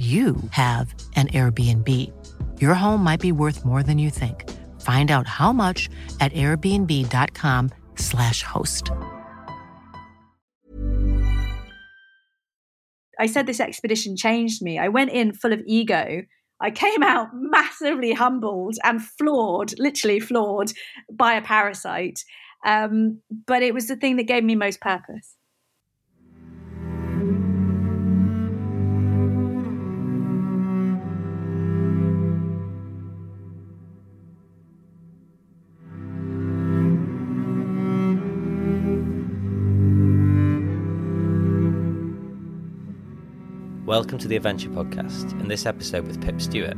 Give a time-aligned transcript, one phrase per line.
[0.00, 1.86] you have an Airbnb.
[2.58, 4.48] Your home might be worth more than you think.
[4.80, 8.90] Find out how much at airbnb.com/slash host.
[13.18, 14.78] I said this expedition changed me.
[14.78, 16.22] I went in full of ego.
[16.58, 20.72] I came out massively humbled and floored, literally floored
[21.12, 22.24] by a parasite.
[22.64, 25.36] Um, but it was the thing that gave me most purpose.
[43.90, 45.32] Welcome to the Adventure Podcast.
[45.40, 46.76] In this episode with Pip Stewart.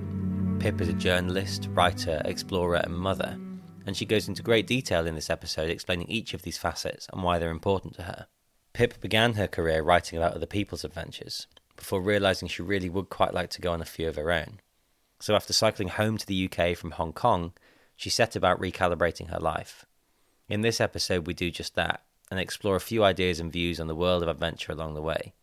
[0.61, 3.39] Pip is a journalist, writer, explorer, and mother,
[3.85, 7.23] and she goes into great detail in this episode explaining each of these facets and
[7.23, 8.29] why they're important to her.
[8.73, 13.35] Pip began her career writing about other people's adventures before realizing she really would quite
[13.35, 14.61] like to go on a few of her own.
[15.21, 17.53] So, after cycling home to the UK from Hong Kong,
[17.95, 19.85] she set about recalibrating her life.
[20.49, 23.87] In this episode, we do just that and explore a few ideas and views on
[23.87, 25.35] the world of adventure along the way.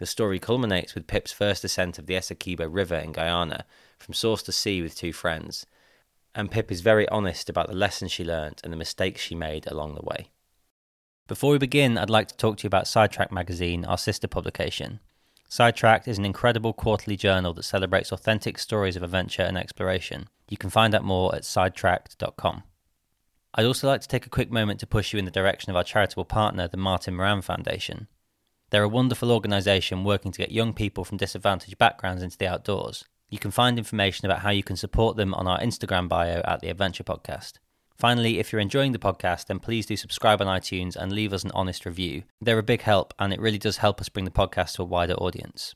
[0.00, 3.66] The story culminates with Pip's first ascent of the Essequibo River in Guyana,
[3.98, 5.66] from source to sea with two friends.
[6.34, 9.70] And Pip is very honest about the lessons she learnt and the mistakes she made
[9.70, 10.30] along the way.
[11.28, 15.00] Before we begin, I'd like to talk to you about Sidetracked magazine, our sister publication.
[15.50, 20.30] Sidetracked is an incredible quarterly journal that celebrates authentic stories of adventure and exploration.
[20.48, 22.62] You can find out more at sidetracked.com.
[23.52, 25.76] I'd also like to take a quick moment to push you in the direction of
[25.76, 28.08] our charitable partner, the Martin Moran Foundation.
[28.70, 33.04] They're a wonderful organisation working to get young people from disadvantaged backgrounds into the outdoors.
[33.28, 36.60] You can find information about how you can support them on our Instagram bio at
[36.60, 37.54] the Adventure Podcast.
[37.96, 41.44] Finally, if you're enjoying the podcast, then please do subscribe on iTunes and leave us
[41.44, 42.22] an honest review.
[42.40, 44.86] They're a big help, and it really does help us bring the podcast to a
[44.86, 45.74] wider audience.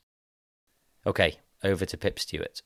[1.05, 2.61] Okay, over to Pip Stewart.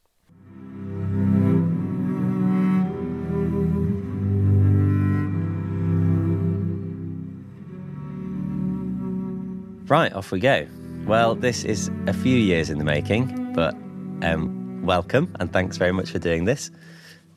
[9.90, 10.68] Right, off we go.
[11.08, 13.74] Well, this is a few years in the making, but
[14.22, 16.70] um, welcome and thanks very much for doing this.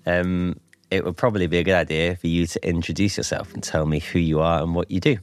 [0.05, 3.87] Um, it would probably be a good idea for you to introduce yourself and tell
[3.87, 5.17] me who you are and what you do.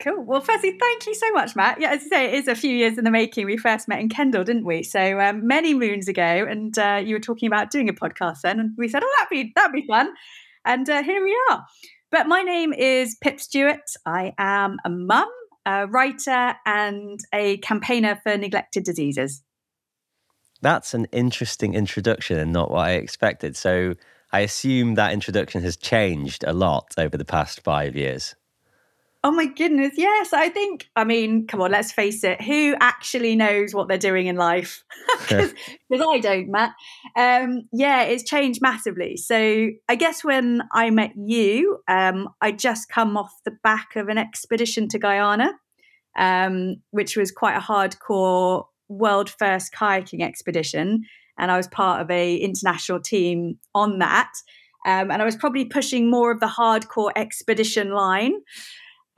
[0.00, 0.24] Cool.
[0.24, 1.80] Well, firstly, thank you so much, Matt.
[1.80, 3.46] Yeah, as you say, it is a few years in the making.
[3.46, 4.82] We first met in Kendal, didn't we?
[4.82, 8.58] So um, many moons ago, and uh, you were talking about doing a podcast then,
[8.58, 10.12] and we said, "Oh, that'd be that'd be fun,"
[10.64, 11.64] and uh, here we are.
[12.10, 13.88] But my name is Pip Stewart.
[14.04, 15.30] I am a mum
[15.66, 19.42] a writer and a campaigner for neglected diseases.
[20.60, 23.56] That's an interesting introduction and not what I expected.
[23.56, 23.94] So
[24.32, 28.34] I assume that introduction has changed a lot over the past five years.
[29.24, 30.32] Oh my goodness, yes.
[30.32, 32.42] I think, I mean, come on, let's face it.
[32.42, 34.84] Who actually knows what they're doing in life?
[35.28, 35.54] Because
[35.90, 36.72] I don't, Matt.
[37.16, 39.16] Um, yeah, it's changed massively.
[39.16, 44.08] So I guess when I met you, um, I just come off the back of
[44.08, 45.52] an expedition to Guyana,
[46.18, 51.04] um, which was quite a hardcore world first kayaking expedition.
[51.38, 54.32] And I was part of a international team on that.
[54.86, 58.32] Um, and I was probably pushing more of the hardcore expedition line.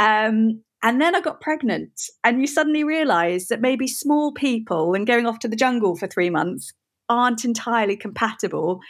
[0.05, 5.07] Um, and then I got pregnant, and you suddenly realize that maybe small people and
[5.07, 6.75] going off to the jungle for three months
[7.09, 8.81] aren't entirely compatible,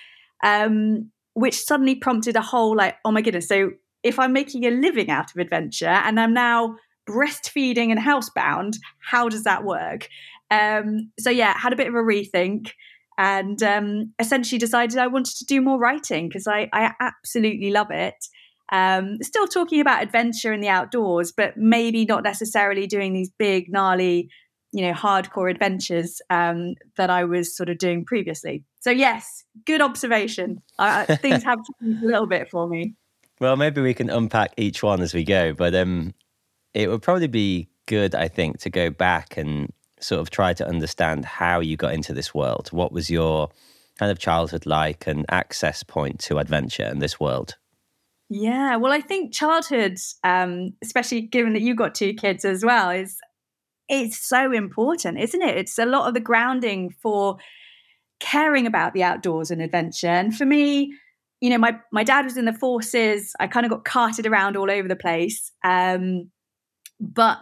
[0.42, 3.46] um, which suddenly prompted a whole like, oh my goodness.
[3.46, 3.70] So
[4.02, 6.76] if I'm making a living out of adventure and I'm now
[7.08, 10.08] breastfeeding and housebound, how does that work?
[10.50, 12.72] Um, so yeah, had a bit of a rethink
[13.18, 17.90] and um, essentially decided I wanted to do more writing because I, I absolutely love
[17.90, 18.16] it.
[18.72, 23.70] Um, still talking about adventure in the outdoors, but maybe not necessarily doing these big,
[23.70, 24.30] gnarly,
[24.72, 28.64] you know, hardcore adventures um, that I was sort of doing previously.
[28.80, 30.62] So yes, good observation.
[30.78, 32.94] Uh, things have changed a little bit for me.
[33.40, 36.14] Well, maybe we can unpack each one as we go, but um,
[36.72, 40.66] it would probably be good, I think, to go back and sort of try to
[40.66, 42.68] understand how you got into this world.
[42.72, 43.50] What was your
[43.98, 47.56] kind of childhood like and access point to adventure in this world?
[48.30, 52.90] Yeah, well, I think childhood, um, especially given that you got two kids as well,
[52.90, 53.18] is
[53.88, 55.56] it's so important, isn't it?
[55.56, 57.36] It's a lot of the grounding for
[58.20, 60.08] caring about the outdoors and adventure.
[60.08, 60.94] And for me,
[61.40, 63.34] you know, my my dad was in the forces.
[63.40, 65.52] I kind of got carted around all over the place.
[65.64, 66.30] Um,
[67.00, 67.38] but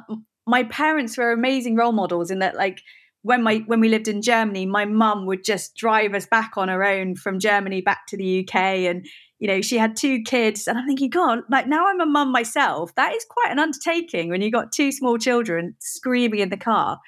[0.46, 2.80] my parents were amazing role models in that, like
[3.22, 6.68] when my when we lived in Germany, my mum would just drive us back on
[6.68, 9.06] her own from Germany back to the UK, and
[9.42, 12.30] you know she had two kids, and I'm thinking, God, like now I'm a mum
[12.30, 12.94] myself.
[12.94, 17.00] That is quite an undertaking when you've got two small children screaming in the car.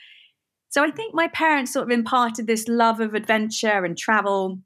[0.69, 4.59] So I think my parents sort of imparted this love of adventure and travel.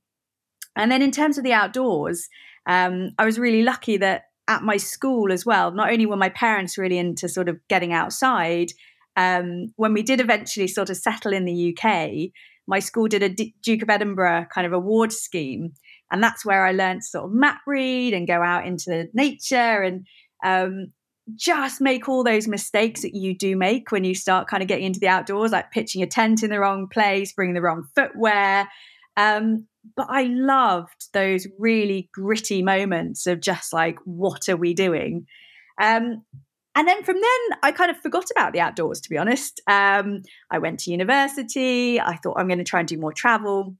[0.77, 2.27] And then in terms of the outdoors,
[2.65, 6.31] um, I was really lucky that at my school as well, not only were my
[6.31, 8.73] parents really into sort of getting outside,
[9.17, 12.31] um, when we did eventually sort of settle in the UK,
[12.67, 15.75] my school did a D- Duke of Edinburgh kind of award scheme.
[16.11, 19.09] And that's where I learned to sort of map read and go out into the
[19.13, 20.07] nature and
[20.45, 20.93] um,
[21.35, 24.87] just make all those mistakes that you do make when you start kind of getting
[24.87, 28.69] into the outdoors, like pitching a tent in the wrong place, bringing the wrong footwear.
[29.17, 29.67] Um,
[29.97, 35.27] but I loved those really gritty moments of just like, what are we doing?
[35.81, 36.25] Um,
[36.75, 39.61] and then from then, I kind of forgot about the outdoors, to be honest.
[39.67, 42.01] Um, I went to university.
[42.01, 43.77] I thought I'm going to try and do more travel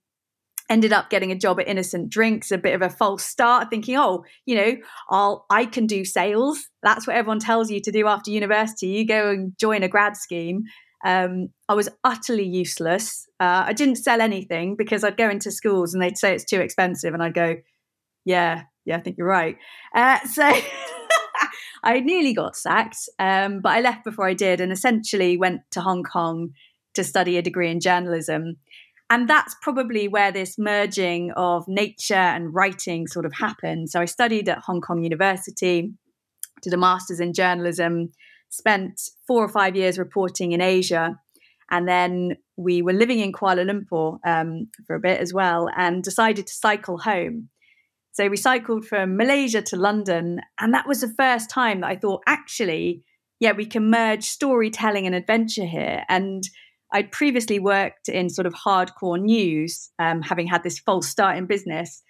[0.69, 3.97] ended up getting a job at innocent drinks a bit of a false start thinking
[3.97, 4.77] oh you know
[5.11, 6.69] i'll i can do sales.
[6.83, 8.89] That's what everyone tells you to do after university.
[8.89, 10.65] You go and join a grad scheme.
[11.05, 13.27] Um, i was utterly useless.
[13.41, 16.61] Uh, i didn't sell anything because i'd go into schools and they'd say it's too
[16.61, 17.57] expensive and i'd go
[18.25, 19.57] yeah yeah i think you're right.
[19.95, 20.51] Uh, so
[21.85, 25.81] i nearly got sacked um, but i left before i did and essentially went to
[25.81, 26.51] hong kong
[26.95, 28.57] to study a degree in journalism
[29.11, 33.91] and that's probably where this merging of nature and writing sort of happened.
[33.91, 35.93] So I studied at Hong Kong University,
[36.63, 38.13] did a master's in journalism,
[38.51, 41.19] spent four or five years reporting in Asia.
[41.71, 46.03] And then we were living in Kuala Lumpur um, for a bit as well and
[46.03, 47.49] decided to cycle home.
[48.13, 50.41] So we cycled from Malaysia to London.
[50.59, 53.05] And that was the first time that I thought, actually,
[53.39, 56.05] yeah, we can merge storytelling and adventure here.
[56.09, 56.43] And
[56.93, 61.47] I'd previously worked in sort of hardcore news, um, having had this false start in
[61.47, 62.03] business.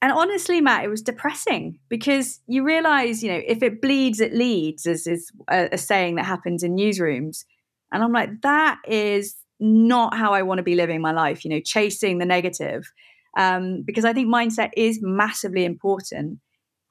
[0.00, 4.32] And honestly, Matt, it was depressing because you realize, you know, if it bleeds, it
[4.32, 7.44] leads, as is a, a saying that happens in newsrooms.
[7.92, 11.50] And I'm like, that is not how I want to be living my life, you
[11.50, 12.92] know, chasing the negative.
[13.36, 16.38] Um, because I think mindset is massively important.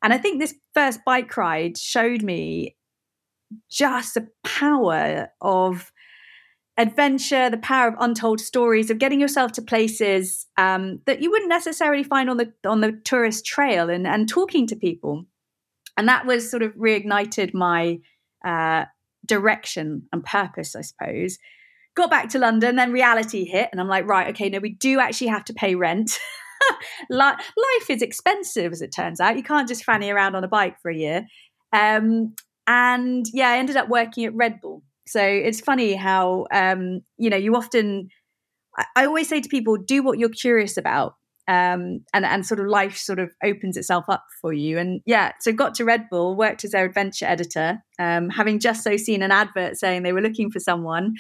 [0.04, 2.76] And I think this first bike ride showed me
[3.70, 5.92] just the power of
[6.78, 11.50] adventure, the power of untold stories, of getting yourself to places um, that you wouldn't
[11.50, 15.26] necessarily find on the on the tourist trail, and and talking to people,
[15.98, 18.00] and that was sort of reignited my
[18.46, 18.86] uh,
[19.26, 21.38] direction and purpose, I suppose.
[21.96, 25.00] Got back to London, then reality hit, and I'm like, right, okay, no, we do
[25.00, 26.20] actually have to pay rent.
[27.10, 29.36] Life is expensive, as it turns out.
[29.36, 31.26] You can't just fanny around on a bike for a year.
[31.74, 32.36] Um,
[32.68, 37.30] and yeah, I ended up working at Red Bull so it's funny how um, you
[37.30, 38.10] know you often.
[38.78, 41.14] I, I always say to people, do what you're curious about,
[41.48, 44.78] um, and and sort of life sort of opens itself up for you.
[44.78, 48.84] And yeah, so got to Red Bull, worked as their adventure editor, um, having just
[48.84, 51.14] so seen an advert saying they were looking for someone.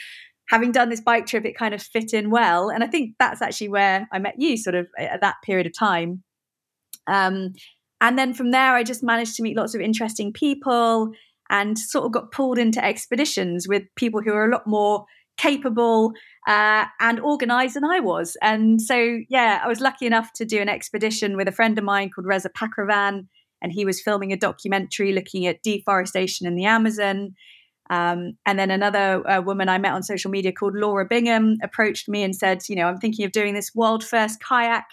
[0.50, 3.42] Having done this bike trip, it kind of fit in well, and I think that's
[3.42, 6.24] actually where I met you, sort of at that period of time.
[7.06, 7.54] Um,
[8.00, 11.12] and then from there, I just managed to meet lots of interesting people
[11.50, 15.06] and sort of got pulled into expeditions with people who are a lot more
[15.38, 16.14] capable
[16.48, 18.36] uh, and organized than I was.
[18.42, 21.84] And so, yeah, I was lucky enough to do an expedition with a friend of
[21.84, 23.28] mine called Reza Pakravan,
[23.62, 27.36] and he was filming a documentary looking at deforestation in the Amazon.
[27.90, 32.10] Um, and then another uh, woman I met on social media called Laura Bingham approached
[32.10, 34.86] me and said, you know, I'm thinking of doing this world first kayak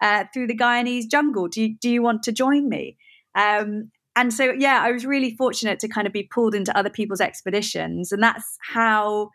[0.00, 1.48] uh, through the Guyanese jungle.
[1.48, 2.96] Do you, do you want to join me?
[3.34, 6.90] Um, and so yeah i was really fortunate to kind of be pulled into other
[6.90, 8.12] people's expeditions.
[8.12, 9.30] And that's how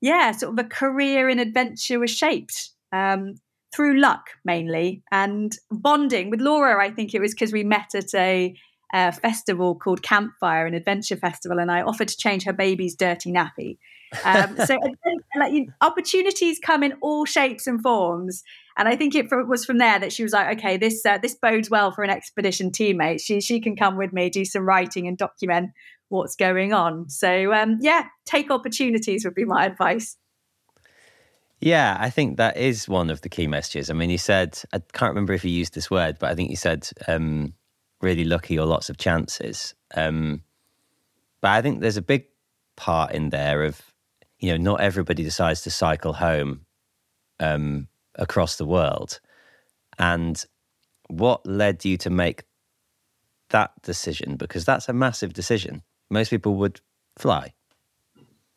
[0.00, 3.36] yeah sort of a career in adventure was shaped um,
[3.74, 6.30] through luck mainly and bonding.
[6.30, 8.54] With laura i think it was because we met at a,
[8.94, 13.32] a festival called campfire an adventure festival and i offered to change her baby's dirty
[13.32, 13.78] nappy
[14.24, 14.78] um, so
[15.38, 18.42] like, opportunities come in all shapes and forms
[18.76, 21.34] and I think it was from there that she was like, okay, this uh, this
[21.34, 23.20] bodes well for an expedition teammate.
[23.22, 25.70] She she can come with me, do some writing, and document
[26.08, 27.08] what's going on.
[27.08, 30.18] So um, yeah, take opportunities would be my advice.
[31.58, 33.88] Yeah, I think that is one of the key messages.
[33.88, 36.50] I mean, you said I can't remember if you used this word, but I think
[36.50, 37.54] you said um,
[38.02, 39.74] really lucky or lots of chances.
[39.94, 40.42] Um,
[41.40, 42.26] but I think there's a big
[42.76, 43.80] part in there of
[44.38, 46.66] you know not everybody decides to cycle home
[47.40, 49.20] um, across the world.
[49.98, 50.42] And
[51.08, 52.42] what led you to make
[53.50, 54.36] that decision?
[54.36, 55.82] Because that's a massive decision.
[56.10, 56.80] Most people would
[57.18, 57.54] fly.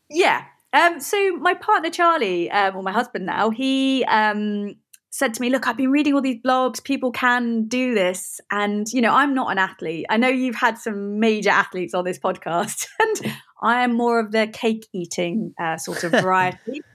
[0.10, 0.46] Yeah.
[0.74, 4.76] Um, so my partner Charlie, um, or my husband now, he um,
[5.10, 6.84] said to me, "Look, I've been reading all these blogs.
[6.84, 10.06] People can do this, and you know, I'm not an athlete.
[10.10, 14.32] I know you've had some major athletes on this podcast, and I am more of
[14.32, 16.82] the cake eating uh, sort of variety.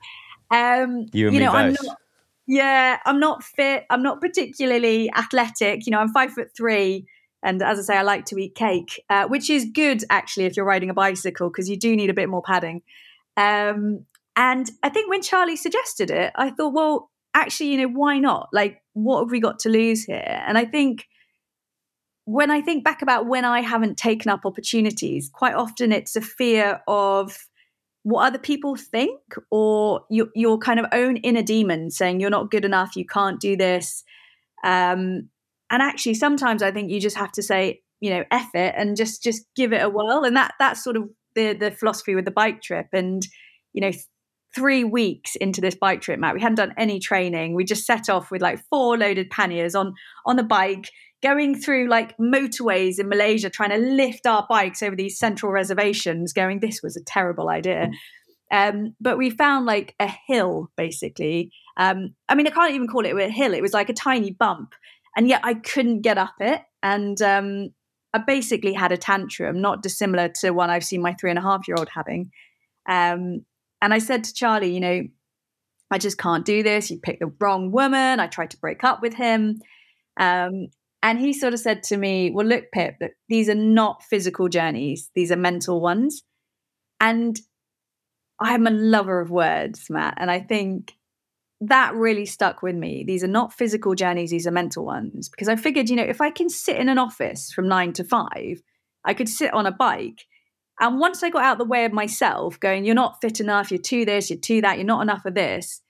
[0.50, 1.78] Um, you and you know, me both.
[1.80, 1.96] I'm not,
[2.46, 3.86] yeah, I'm not fit.
[3.90, 5.86] I'm not particularly athletic.
[5.86, 7.06] You know, I'm five foot three.
[7.42, 10.56] And as I say, I like to eat cake, uh, which is good actually if
[10.56, 12.82] you're riding a bicycle because you do need a bit more padding.
[13.36, 14.06] Um,
[14.36, 18.48] and I think when Charlie suggested it, I thought, well, actually, you know, why not?
[18.52, 20.42] Like, what have we got to lose here?
[20.46, 21.06] And I think
[22.24, 26.20] when I think back about when I haven't taken up opportunities, quite often it's a
[26.20, 27.36] fear of
[28.02, 32.50] what other people think or your, your kind of own inner demon saying you're not
[32.50, 34.04] good enough, you can't do this.
[34.62, 35.28] Um,
[35.70, 38.96] and actually, sometimes I think you just have to say, you know, F it and
[38.96, 40.24] just just give it a whirl.
[40.24, 42.88] And that that's sort of the the philosophy with the bike trip.
[42.92, 43.26] And
[43.72, 43.90] you know,
[44.54, 47.54] three weeks into this bike trip, Matt, we hadn't done any training.
[47.54, 49.94] We just set off with like four loaded panniers on
[50.26, 50.90] on the bike,
[51.24, 56.34] going through like motorways in Malaysia, trying to lift our bikes over these central reservations,
[56.34, 57.90] going, this was a terrible idea.
[58.52, 61.50] Um, but we found like a hill basically.
[61.78, 64.30] Um, I mean, I can't even call it a hill, it was like a tiny
[64.30, 64.74] bump.
[65.16, 66.60] And yet I couldn't get up it.
[66.82, 67.70] And um,
[68.12, 71.42] I basically had a tantrum, not dissimilar to one I've seen my three and a
[71.42, 72.30] half year old having.
[72.88, 73.46] Um,
[73.80, 75.02] and I said to Charlie, you know,
[75.90, 76.90] I just can't do this.
[76.90, 78.20] You picked the wrong woman.
[78.20, 79.60] I tried to break up with him.
[80.18, 80.68] Um,
[81.04, 82.96] and he sort of said to me, Well, look, Pip,
[83.28, 86.24] these are not physical journeys, these are mental ones.
[87.00, 87.38] And
[88.40, 90.14] I'm a lover of words, Matt.
[90.16, 90.94] And I think
[91.60, 93.04] that really stuck with me.
[93.06, 95.28] These are not physical journeys, these are mental ones.
[95.28, 98.04] Because I figured, you know, if I can sit in an office from nine to
[98.04, 98.62] five,
[99.04, 100.24] I could sit on a bike
[100.80, 103.80] and once I got out the way of myself, going, you're not fit enough, you're
[103.80, 105.80] too this, you're too that, you're not enough of this,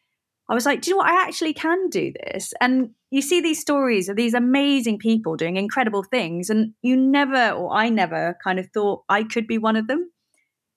[0.48, 1.10] I was like, do you know what?
[1.10, 2.52] I actually can do this.
[2.60, 6.50] And you see these stories of these amazing people doing incredible things.
[6.50, 10.10] And you never, or I never kind of thought I could be one of them.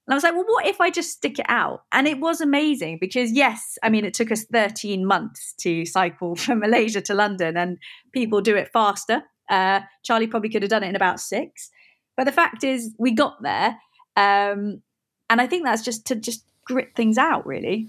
[0.06, 1.84] And I was like, well, what if I just stick it out?
[1.92, 6.36] And it was amazing because, yes, I mean, it took us 13 months to cycle
[6.38, 7.78] from Malaysia to London, and
[8.14, 9.24] people do it faster.
[9.50, 11.70] Uh, Charlie probably could have done it in about six.
[12.16, 13.78] But the fact is, we got there
[14.18, 14.82] um,
[15.30, 17.88] and I think that's just to just grit things out, really.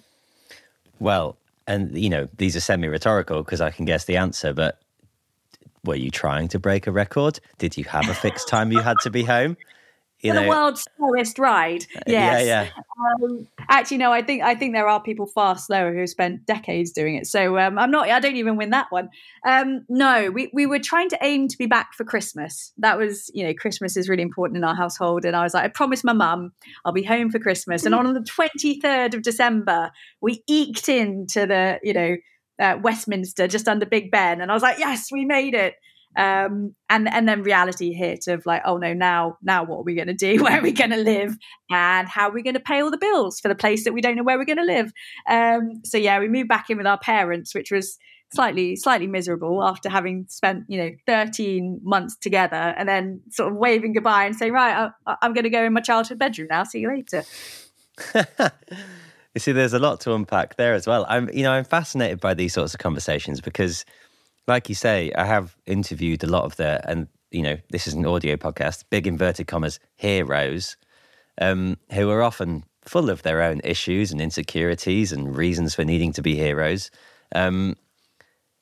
[1.00, 1.36] Well,
[1.68, 4.80] and you know, these are semi rhetorical because I can guess the answer, but
[5.84, 7.38] were you trying to break a record?
[7.58, 9.56] Did you have a fixed time you had to be home?
[10.20, 11.86] You know, the world's slowest ride.
[11.94, 12.46] Uh, yes.
[12.46, 12.70] Yeah, yeah.
[13.22, 14.12] Um, actually, no.
[14.12, 17.26] I think I think there are people far slower who have spent decades doing it.
[17.26, 18.08] So um, I'm not.
[18.08, 19.10] I don't even win that one.
[19.46, 22.72] Um, no, we we were trying to aim to be back for Christmas.
[22.78, 25.64] That was, you know, Christmas is really important in our household, and I was like,
[25.64, 26.52] I promised my mum
[26.84, 27.84] I'll be home for Christmas.
[27.84, 32.16] And on the 23rd of December, we eked into the, you know.
[32.60, 35.76] Uh, Westminster, just under Big Ben, and I was like, "Yes, we made it."
[36.18, 39.94] Um, and and then reality hit of like, oh no, now now what are we
[39.94, 40.42] going to do?
[40.42, 41.36] Where are we going to live?
[41.70, 44.00] And how are we going to pay all the bills for the place that we
[44.00, 44.92] don't know where we're going to live?
[45.30, 47.98] Um, so yeah, we moved back in with our parents, which was
[48.34, 53.56] slightly slightly miserable after having spent you know 13 months together and then sort of
[53.56, 56.64] waving goodbye and saying right I, i'm going to go in my childhood bedroom now
[56.64, 57.24] see you later
[59.34, 62.20] you see there's a lot to unpack there as well i'm you know i'm fascinated
[62.20, 63.86] by these sorts of conversations because
[64.48, 67.94] like you say, I have interviewed a lot of the, and you know, this is
[67.94, 70.76] an audio podcast, big inverted commas, heroes,
[71.40, 76.12] um, who are often full of their own issues and insecurities and reasons for needing
[76.14, 76.90] to be heroes.
[77.34, 77.76] Um,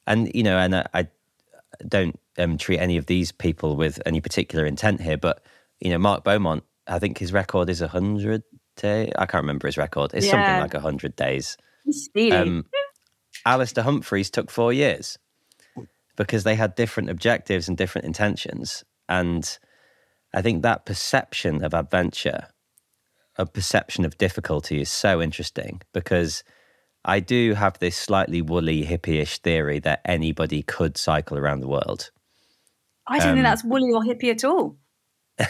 [0.07, 1.09] and, you know, and I, I
[1.87, 5.43] don't um, treat any of these people with any particular intent here, but,
[5.81, 8.43] you know, Mark Beaumont, I think his record is 100
[8.77, 9.13] day.
[9.17, 10.13] I can't remember his record.
[10.15, 10.33] It's yeah.
[10.33, 11.57] something like 100 days.
[12.33, 12.67] Um,
[13.45, 15.19] Alastair Humphreys took four years
[16.17, 18.85] because they had different objectives and different intentions.
[19.09, 19.59] And
[20.35, 22.49] I think that perception of adventure,
[23.37, 26.43] a perception of difficulty is so interesting because
[27.05, 32.11] I do have this slightly woolly, hippie-ish theory that anybody could cycle around the world.
[33.07, 34.77] I don't um, think that's woolly or hippie at all.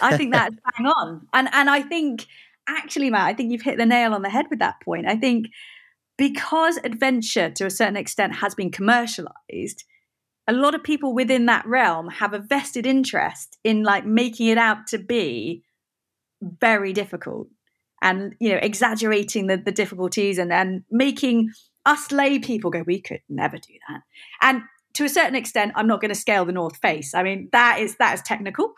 [0.02, 1.26] I think that's bang on.
[1.32, 2.26] And and I think
[2.68, 5.06] actually, Matt, I think you've hit the nail on the head with that point.
[5.06, 5.46] I think
[6.18, 9.84] because adventure to a certain extent has been commercialized,
[10.48, 14.58] a lot of people within that realm have a vested interest in like making it
[14.58, 15.62] out to be
[16.42, 17.48] very difficult
[18.02, 21.50] and you know exaggerating the, the difficulties and and making
[21.86, 24.02] us lay people go, we could never do that.
[24.42, 24.62] And
[24.94, 27.14] to a certain extent, I'm not going to scale the North Face.
[27.14, 28.74] I mean, that is that is technical.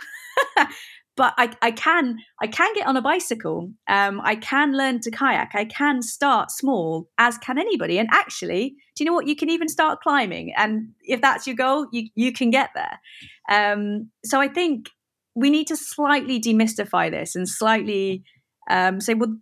[1.18, 3.72] but I, I can I can get on a bicycle.
[3.88, 5.50] Um, I can learn to kayak.
[5.54, 7.98] I can start small, as can anybody.
[7.98, 9.26] And actually, do you know what?
[9.26, 10.54] You can even start climbing.
[10.56, 13.00] And if that's your goal, you you can get there.
[13.50, 14.90] Um, so I think
[15.34, 18.22] we need to slightly demystify this and slightly
[18.70, 19.36] um, say, well,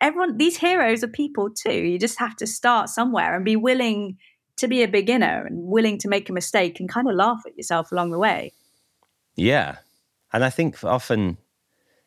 [0.00, 1.72] everyone, these heroes are people too.
[1.72, 4.16] You just have to start somewhere and be willing
[4.58, 7.56] to be a beginner and willing to make a mistake and kind of laugh at
[7.56, 8.52] yourself along the way.
[9.36, 9.76] Yeah.
[10.32, 11.38] And I think often,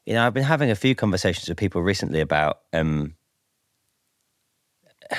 [0.05, 3.15] you know, I've been having a few conversations with people recently about um,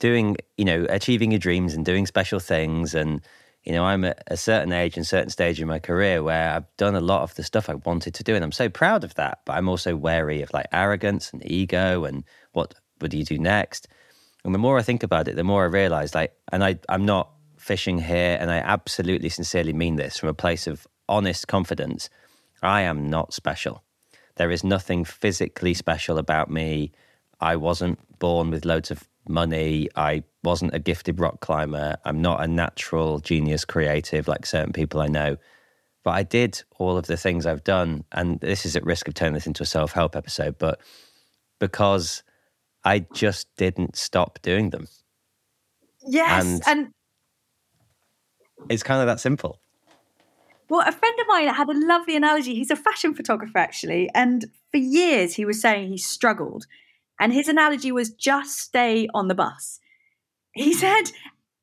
[0.00, 3.20] doing, you know, achieving your dreams and doing special things and
[3.64, 6.76] you know, I'm at a certain age and certain stage in my career where I've
[6.78, 9.14] done a lot of the stuff I wanted to do, and I'm so proud of
[9.16, 9.40] that.
[9.44, 13.86] But I'm also wary of like arrogance and ego and what would you do next?
[14.44, 17.04] And the more I think about it, the more I realize like, and I I'm
[17.04, 22.10] not fishing here, and I absolutely sincerely mean this from a place of honest confidence.
[22.62, 23.82] I am not special.
[24.36, 26.92] There is nothing physically special about me.
[27.40, 29.88] I wasn't born with loads of money.
[29.96, 31.96] I wasn't a gifted rock climber.
[32.04, 35.36] I'm not a natural genius creative like certain people I know.
[36.04, 38.04] But I did all of the things I've done.
[38.12, 40.80] And this is at risk of turning this into a self help episode, but
[41.58, 42.22] because
[42.84, 44.86] I just didn't stop doing them.
[46.06, 46.44] Yes.
[46.44, 46.92] And, and
[48.68, 49.60] it's kind of that simple.
[50.68, 52.54] Well, a friend of mine had a lovely analogy.
[52.54, 54.10] He's a fashion photographer, actually.
[54.14, 56.66] And for years, he was saying he struggled
[57.20, 59.80] and his analogy was just stay on the bus.
[60.52, 60.78] He hmm.
[60.78, 61.04] said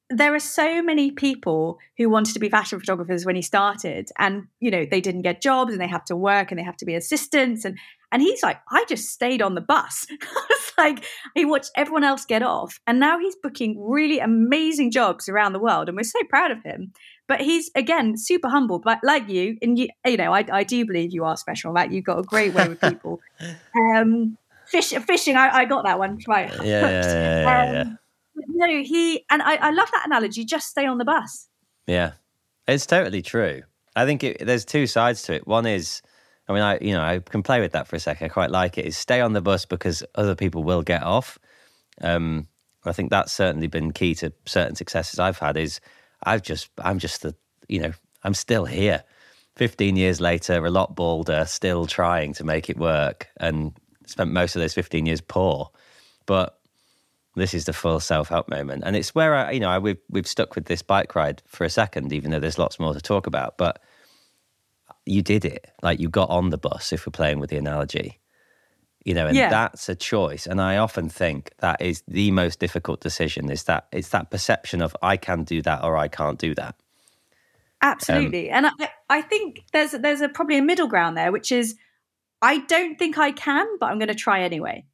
[0.09, 4.43] there are so many people who wanted to be fashion photographers when he started and
[4.59, 6.85] you know they didn't get jobs and they have to work and they have to
[6.85, 7.75] be assistants and
[8.11, 12.23] and he's like i just stayed on the bus it's like he watched everyone else
[12.23, 16.23] get off and now he's booking really amazing jobs around the world and we're so
[16.29, 16.93] proud of him
[17.27, 20.85] but he's again super humble but like you and you you know i, I do
[20.85, 23.19] believe you are special that you've got a great way with people
[23.75, 25.35] um Fish, fishing.
[25.35, 26.51] I, I got that one right.
[26.63, 27.99] Yeah, yeah, yeah, yeah, um,
[28.35, 30.43] No, he and I, I love that analogy.
[30.43, 31.47] Just stay on the bus.
[31.87, 32.13] Yeah,
[32.67, 33.61] it's totally true.
[33.95, 35.47] I think it, there's two sides to it.
[35.47, 36.01] One is,
[36.49, 38.25] I mean, I you know I can play with that for a second.
[38.25, 38.85] I quite like it.
[38.85, 41.37] Is stay on the bus because other people will get off.
[42.01, 42.47] Um,
[42.85, 45.57] I think that's certainly been key to certain successes I've had.
[45.57, 45.79] Is
[46.25, 47.35] I've just I'm just the
[47.67, 49.03] you know I'm still here.
[49.55, 53.29] 15 years later, a lot bolder, still trying to make it work.
[53.37, 53.73] And
[54.05, 55.69] spent most of those 15 years poor.
[56.25, 56.59] But
[57.35, 58.83] this is the full self help moment.
[58.85, 61.63] And it's where I, you know, I, we've, we've stuck with this bike ride for
[61.63, 63.57] a second, even though there's lots more to talk about.
[63.57, 63.81] But
[65.05, 65.69] you did it.
[65.81, 68.19] Like you got on the bus, if we're playing with the analogy,
[69.05, 69.49] you know, and yeah.
[69.49, 70.45] that's a choice.
[70.45, 74.81] And I often think that is the most difficult decision is that it's that perception
[74.81, 76.75] of I can do that or I can't do that.
[77.81, 78.51] Absolutely.
[78.51, 81.75] Um, and I, I think there's, there's a, probably a middle ground there, which is,
[82.41, 84.85] I don't think I can, but I'm going to try anyway.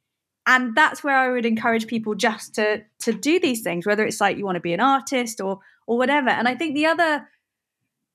[0.46, 4.20] And that's where I would encourage people just to to do these things, whether it's
[4.20, 6.30] like you want to be an artist or or whatever.
[6.30, 7.28] And I think the other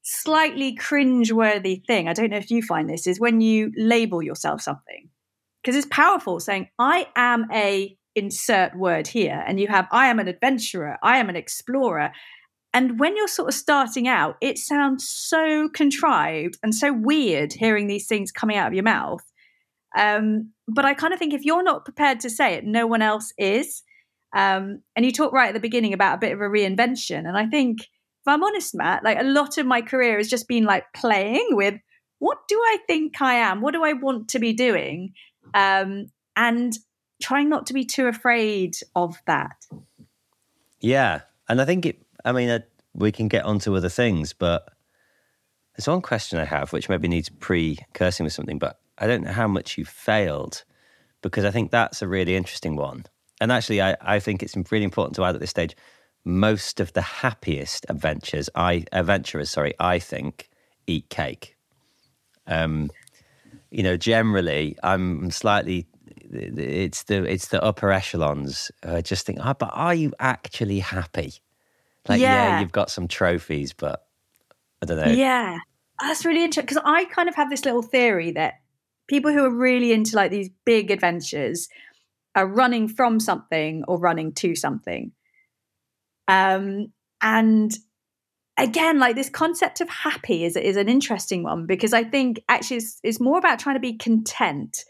[0.01, 4.61] slightly cringe-worthy thing, I don't know if you find this, is when you label yourself
[4.61, 5.07] something.
[5.67, 9.43] Because it's powerful saying, I am a insert word here.
[9.45, 12.13] And you have, I am an adventurer, I am an explorer.
[12.73, 17.87] And when you're sort of starting out, it sounds so contrived and so weird hearing
[17.87, 19.19] these things coming out of your mouth.
[19.97, 23.01] Um, but I kind of think if you're not prepared to say it, no one
[23.01, 23.83] else is.
[24.33, 27.27] Um, and you talk right at the beginning about a bit of a reinvention.
[27.27, 30.47] And I think, if I'm honest, Matt, like a lot of my career has just
[30.47, 31.75] been like playing with
[32.19, 33.59] what do I think I am?
[33.59, 35.13] What do I want to be doing?
[35.53, 36.77] Um, and
[37.21, 39.55] trying not to be too afraid of that.
[40.79, 41.21] Yeah.
[41.49, 42.59] And I think it I mean, uh,
[42.93, 44.67] we can get onto other things, but
[45.75, 49.31] there's one question I have, which maybe needs precursing with something, but I don't know
[49.31, 50.63] how much you failed
[51.21, 53.05] because I think that's a really interesting one.
[53.39, 55.75] And actually, I, I think it's really important to add at this stage.
[56.25, 60.49] Most of the happiest adventures, I adventurers, sorry, I think
[60.87, 61.55] eat cake.
[62.47, 62.89] Um,
[63.71, 65.87] you know, generally, I'm slightly.
[66.29, 68.71] It's the it's the upper echelons.
[68.83, 71.33] I just think, oh, but are you actually happy?
[72.07, 72.33] Like, yeah.
[72.33, 74.05] yeah, you've got some trophies, but
[74.81, 75.11] I don't know.
[75.11, 75.57] Yeah,
[75.99, 78.55] that's really interesting because I kind of have this little theory that
[79.07, 81.69] people who are really into like these big adventures
[82.35, 85.11] are running from something or running to something.
[86.27, 87.71] Um, and
[88.57, 92.77] again, like this concept of happy is is an interesting one because I think actually
[92.77, 94.83] it's, it's more about trying to be content.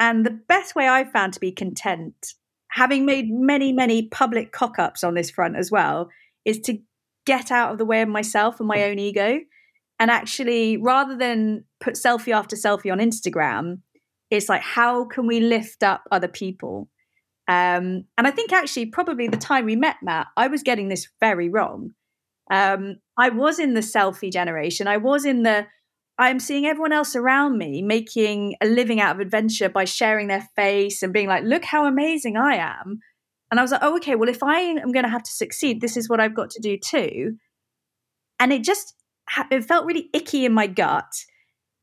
[0.00, 2.34] And the best way I've found to be content
[2.74, 6.08] having made many, many public cock ups on this front as well,
[6.44, 6.76] is to
[7.24, 9.38] get out of the way of myself and my own ego.
[10.00, 13.78] And actually, rather than put selfie after selfie on Instagram,
[14.28, 16.88] it's like, how can we lift up other people?
[17.46, 21.08] Um, and I think actually, probably the time we met, Matt, I was getting this
[21.20, 21.92] very wrong.
[22.50, 24.86] Um, I was in the selfie generation.
[24.86, 25.66] I was in the,
[26.18, 30.46] I'm seeing everyone else around me making a living out of adventure by sharing their
[30.54, 33.00] face and being like, look how amazing I am.
[33.50, 35.80] And I was like, oh, okay, well, if I am going to have to succeed,
[35.80, 37.36] this is what I've got to do too.
[38.40, 38.94] And it just,
[39.50, 41.12] it felt really icky in my gut.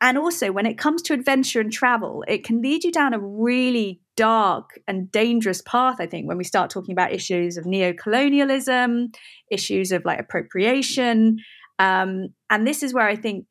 [0.01, 3.19] And also, when it comes to adventure and travel, it can lead you down a
[3.19, 9.11] really dark and dangerous path, I think, when we start talking about issues of neo-colonialism,
[9.49, 11.39] issues of like appropriation.
[11.79, 13.47] Um, and this is where I think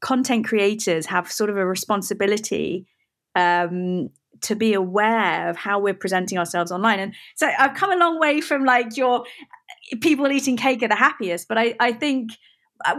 [0.00, 2.86] content creators have sort of a responsibility
[3.34, 4.10] um,
[4.42, 7.00] to be aware of how we're presenting ourselves online.
[7.00, 9.24] And so I've come a long way from like your
[10.00, 12.30] people eating cake are the happiest, but I, I think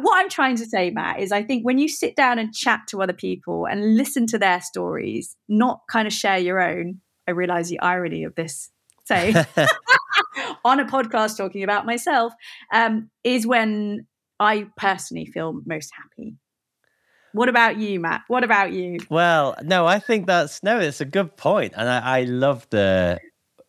[0.01, 2.81] what I'm trying to say, Matt, is I think when you sit down and chat
[2.89, 7.31] to other people and listen to their stories, not kind of share your own, I
[7.31, 8.69] realize the irony of this
[9.05, 9.33] say
[10.65, 12.33] on a podcast talking about myself,
[12.73, 14.05] um, is when
[14.39, 16.35] I personally feel most happy.
[17.33, 18.21] What about you, Matt?
[18.27, 18.97] What about you?
[19.09, 23.19] Well, no, I think that's no, it's a good point, and I, I love the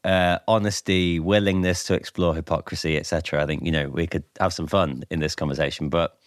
[0.04, 3.42] uh, honesty, willingness to explore hypocrisy, etc.
[3.42, 6.18] I think you know we could have some fun in this conversation, but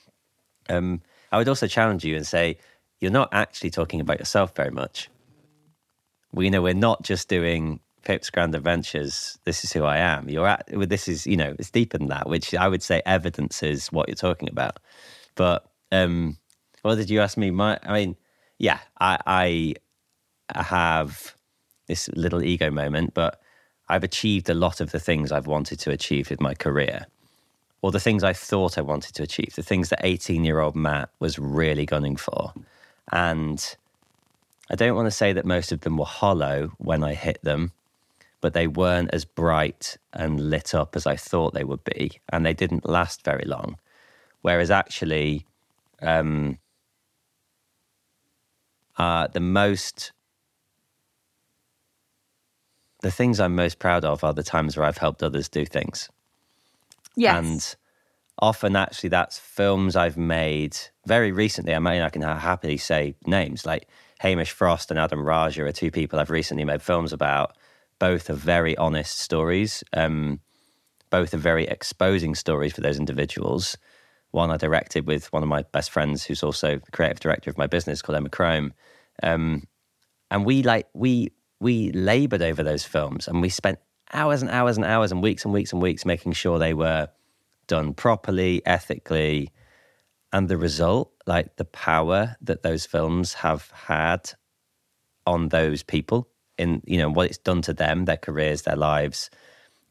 [0.70, 2.58] um, I would also challenge you and say
[3.00, 5.10] you're not actually talking about yourself very much.
[6.34, 9.38] We know we're not just doing Pip's Grand Adventures.
[9.44, 10.30] This is who I am.
[10.30, 10.66] You're at.
[10.68, 14.16] This is you know it's deeper than that, which I would say evidences what you're
[14.16, 14.80] talking about.
[15.36, 16.38] But um,
[16.82, 17.52] what did you ask me?
[17.52, 18.16] My, I mean,
[18.58, 19.76] yeah, I,
[20.54, 21.36] I have
[21.88, 23.40] this little ego moment, but
[23.91, 27.08] I've achieved a lot of the things I've wanted to achieve with my career,
[27.82, 30.77] or the things I thought I wanted to achieve, the things that 18 year old
[30.77, 32.54] Matt was really gunning for.
[33.12, 33.75] And
[34.69, 37.73] I don't want to say that most of them were hollow when I hit them,
[38.39, 42.21] but they weren't as bright and lit up as I thought they would be.
[42.30, 43.77] And they didn't last very long.
[44.41, 45.45] Whereas actually,
[46.01, 46.60] um,
[48.97, 50.13] uh, the most
[53.02, 56.10] the things I'm most proud of are the times where I've helped others do things.
[57.16, 57.36] Yes.
[57.38, 57.76] And
[58.40, 61.74] often, actually, that's films I've made very recently.
[61.74, 63.88] I mean, I can happily say names like
[64.20, 67.58] Hamish Frost and Adam Raja are two people I've recently made films about.
[68.00, 69.84] Both are very honest stories.
[69.94, 70.40] Um,
[71.10, 73.78] both are very exposing stories for those individuals.
[74.32, 77.58] One I directed with one of my best friends, who's also the creative director of
[77.58, 78.74] my business, called Emma Chrome.
[79.22, 79.68] Um,
[80.30, 83.78] and we like we we labored over those films and we spent
[84.12, 87.08] hours and hours and hours and weeks and weeks and weeks making sure they were
[87.67, 89.52] done properly, ethically.
[90.34, 94.32] And the result, like the power that those films have had
[95.28, 99.30] on those people in, you know, what it's done to them, their careers, their lives,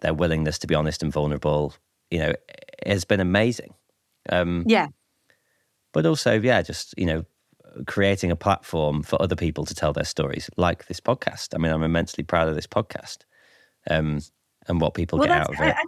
[0.00, 1.72] their willingness to be honest and vulnerable,
[2.10, 2.32] you know,
[2.84, 3.74] has been amazing.
[4.28, 4.88] Um, yeah.
[5.92, 7.24] But also, yeah, just, you know,
[7.86, 11.54] creating a platform for other people to tell their stories, like this podcast.
[11.54, 13.18] I mean, I'm immensely proud of this podcast
[13.88, 14.20] um,
[14.68, 15.74] and what people well, get out of it.
[15.76, 15.84] I,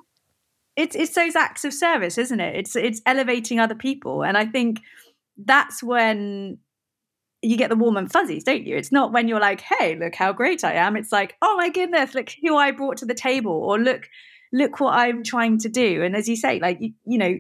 [0.77, 2.57] it's it's those acts of service, isn't it?
[2.57, 4.81] It's it's elevating other people, and I think
[5.37, 6.59] that's when
[7.43, 8.77] you get the warm and fuzzies, don't you?
[8.77, 11.69] It's not when you're like, "Hey, look how great I am." It's like, "Oh my
[11.69, 14.09] goodness, look who I brought to the table," or "Look,
[14.53, 17.39] look what I'm trying to do." And as you say, like you, you know,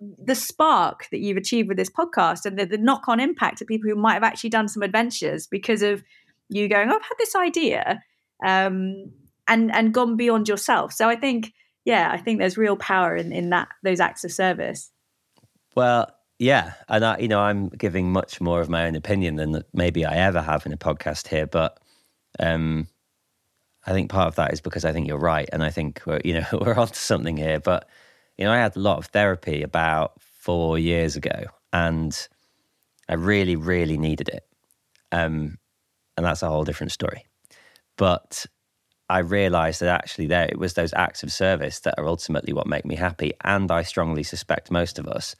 [0.00, 3.64] the spark that you've achieved with this podcast and the, the knock on impact to
[3.64, 6.02] people who might have actually done some adventures because of
[6.48, 8.02] you going, oh, I've had this idea
[8.44, 9.10] um,
[9.48, 10.92] and and gone beyond yourself.
[10.92, 11.52] So I think,
[11.84, 14.90] yeah, I think there's real power in, in that those acts of service.
[15.74, 19.62] Well, yeah, and I, you know, I'm giving much more of my own opinion than
[19.72, 21.80] maybe I ever have in a podcast here, but
[22.38, 22.88] um,
[23.86, 26.20] I think part of that is because I think you're right, and I think we're,
[26.24, 27.88] you know, we're onto something here, but
[28.38, 32.28] you know, I had a lot of therapy about four years ago, and
[33.08, 34.44] I really, really needed it.
[35.12, 35.58] Um,
[36.16, 37.24] and that's a whole different story.
[37.96, 38.46] But
[39.08, 42.66] I realized that actually there it was those acts of service that are ultimately what
[42.66, 43.32] make me happy.
[43.44, 45.36] And I strongly suspect most of us.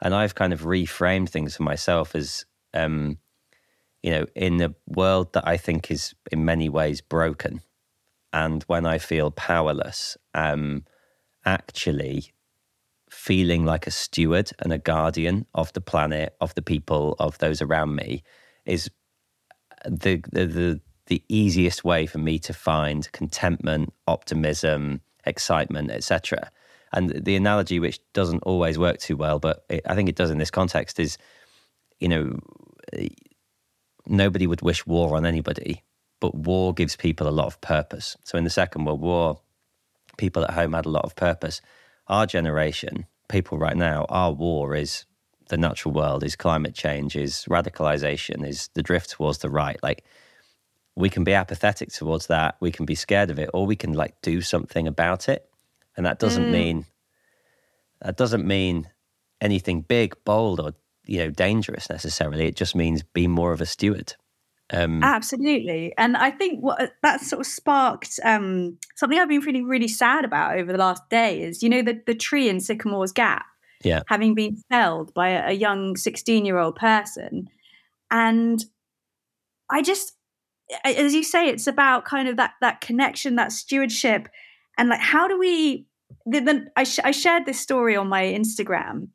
[0.00, 3.18] And I've kind of reframed things for myself as, um,
[4.02, 7.60] you know, in a world that I think is in many ways broken.
[8.32, 10.84] And when I feel powerless, um,
[11.44, 12.32] actually
[13.20, 17.60] feeling like a steward and a guardian of the planet, of the people, of those
[17.60, 18.22] around me,
[18.64, 18.90] is
[19.84, 26.50] the the the, the easiest way for me to find contentment, optimism, excitement, etc.
[26.92, 30.30] And the analogy, which doesn't always work too well, but it, I think it does
[30.30, 31.18] in this context, is
[31.98, 32.38] you know,
[34.06, 35.82] nobody would wish war on anybody,
[36.20, 38.16] but war gives people a lot of purpose.
[38.24, 39.40] So in the Second World War,
[40.16, 41.60] people at home had a lot of purpose.
[42.06, 45.06] Our generation, people right now, our war is
[45.48, 49.78] the natural world, is climate change, is radicalization, is the drift towards the right.
[49.82, 50.04] Like
[50.96, 53.94] we can be apathetic towards that, we can be scared of it, or we can
[53.94, 55.48] like do something about it.
[55.96, 56.52] And that doesn't mm.
[56.52, 56.86] mean
[58.02, 58.88] that doesn't mean
[59.40, 62.46] anything big, bold, or you know dangerous necessarily.
[62.46, 64.14] It just means be more of a steward.
[64.72, 69.42] Um, Absolutely, and I think what uh, that sort of sparked um, something I've been
[69.42, 72.60] feeling really sad about over the last day is you know the the tree in
[72.60, 73.44] Sycamore's Gap,
[73.82, 77.48] yeah, having been felled by a, a young sixteen year old person,
[78.12, 78.64] and
[79.68, 80.12] I just,
[80.84, 84.28] as you say, it's about kind of that that connection, that stewardship,
[84.78, 85.86] and like how do we?
[86.26, 89.08] The, the, I, sh- I shared this story on my Instagram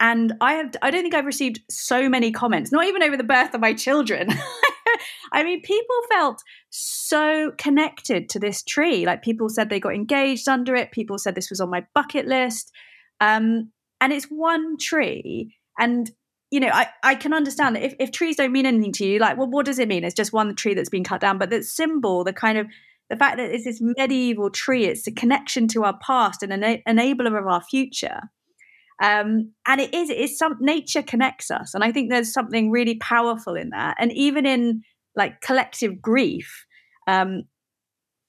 [0.00, 3.24] and I have I don't think I've received so many comments, not even over the
[3.24, 4.28] birth of my children.
[5.32, 9.06] I mean, people felt so connected to this tree.
[9.06, 10.92] Like people said they got engaged under it.
[10.92, 12.72] People said this was on my bucket list.
[13.20, 15.56] Um, and it's one tree.
[15.78, 16.10] And,
[16.50, 19.18] you know, I, I can understand that if, if trees don't mean anything to you,
[19.18, 20.04] like, well, what does it mean?
[20.04, 21.38] It's just one tree that's been cut down.
[21.38, 22.66] But the symbol, the kind of
[23.10, 26.82] the fact that it's this medieval tree, it's a connection to our past and an
[26.88, 28.20] enabler of our future.
[29.02, 31.74] Um, and it is, it is some nature connects us.
[31.74, 33.96] And I think there's something really powerful in that.
[33.98, 34.82] And even in
[35.16, 36.66] like collective grief,
[37.06, 37.44] um,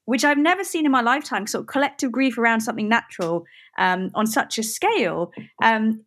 [0.05, 3.45] which I've never seen in my lifetime, sort of collective grief around something natural
[3.77, 5.31] um, on such a scale,
[5.63, 6.03] um,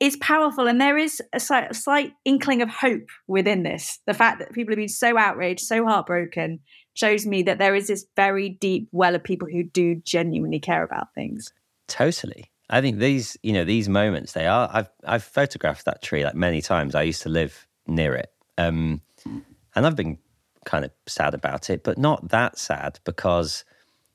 [0.00, 0.68] is powerful.
[0.68, 3.98] And there is a slight, a slight, inkling of hope within this.
[4.06, 6.60] The fact that people have been so outraged, so heartbroken,
[6.94, 10.82] shows me that there is this very deep well of people who do genuinely care
[10.82, 11.52] about things.
[11.86, 12.50] Totally.
[12.70, 14.68] I think these, you know, these moments they are.
[14.72, 16.94] I've I've photographed that tree like many times.
[16.94, 20.18] I used to live near it, um, and I've been
[20.64, 23.64] kind of sad about it, but not that sad because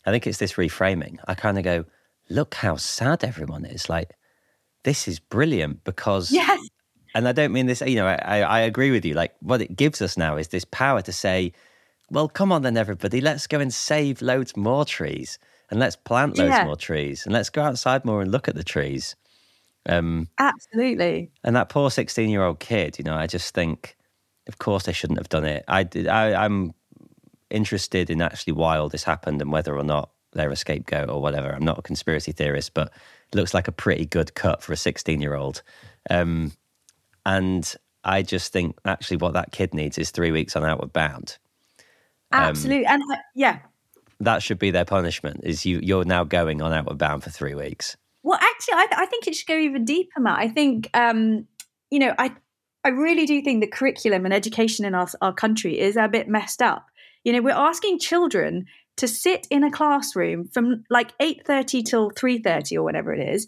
[0.05, 1.17] I think it's this reframing.
[1.27, 1.85] I kind of go,
[2.29, 3.89] look how sad everyone is.
[3.89, 4.11] Like
[4.83, 6.59] this is brilliant because yes.
[7.15, 7.81] And I don't mean this.
[7.81, 9.13] You know, I, I agree with you.
[9.13, 11.53] Like what it gives us now is this power to say,
[12.09, 15.37] well, come on then, everybody, let's go and save loads more trees
[15.73, 16.65] and let's plant loads yeah.
[16.65, 19.15] more trees and let's go outside more and look at the trees.
[19.87, 21.31] Um, Absolutely.
[21.43, 23.97] And that poor 16 year old kid, you know, I just think,
[24.47, 25.65] of course, they shouldn't have done it.
[25.67, 26.75] I, did, I, I'm
[27.49, 31.19] interested in actually why all this happened and whether or not they're a scapegoat or
[31.19, 31.49] whatever.
[31.49, 32.93] I'm not a conspiracy theorist, but
[33.31, 35.63] it looks like a pretty good cut for a 16 year old.
[36.11, 36.51] Um,
[37.25, 41.39] and I just think actually what that kid needs is three weeks on Outward Bound.
[42.31, 42.85] Um, Absolutely.
[42.85, 43.57] And uh, yeah,
[44.23, 45.41] that should be their punishment.
[45.43, 47.95] Is you you're now going on outward bound for three weeks.
[48.23, 50.39] Well, actually, I, I think it should go even deeper, Matt.
[50.39, 51.47] I think um,
[51.89, 52.33] you know, I
[52.83, 56.27] I really do think the curriculum and education in our our country is a bit
[56.27, 56.87] messed up.
[57.23, 58.65] You know, we're asking children
[58.97, 63.47] to sit in a classroom from like 8.30 till 3.30 or whatever it is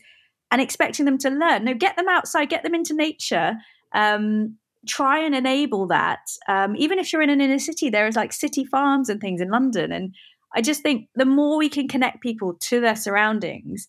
[0.51, 3.55] and expecting them to learn no get them outside get them into nature
[3.93, 4.55] um,
[4.87, 8.33] try and enable that um, even if you're in an inner city there is like
[8.33, 10.15] city farms and things in london and
[10.55, 13.87] I just think the more we can connect people to their surroundings,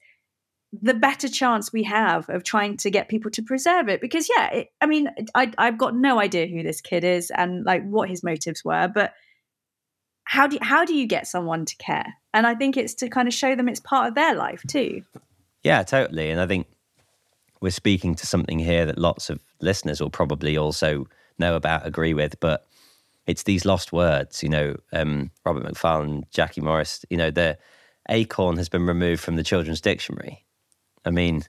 [0.72, 4.00] the better chance we have of trying to get people to preserve it.
[4.00, 7.64] Because yeah, it, I mean, I, I've got no idea who this kid is and
[7.64, 9.14] like what his motives were, but
[10.24, 12.14] how do how do you get someone to care?
[12.34, 15.02] And I think it's to kind of show them it's part of their life too.
[15.62, 16.30] Yeah, totally.
[16.30, 16.66] And I think
[17.60, 21.06] we're speaking to something here that lots of listeners will probably also
[21.38, 22.66] know about, agree with, but
[23.26, 24.42] it's these lost words.
[24.42, 27.04] You know, um, Robert Macfarlane, Jackie Morris.
[27.10, 27.58] You know, the
[28.08, 30.44] acorn has been removed from the children's dictionary.
[31.04, 31.44] I mean,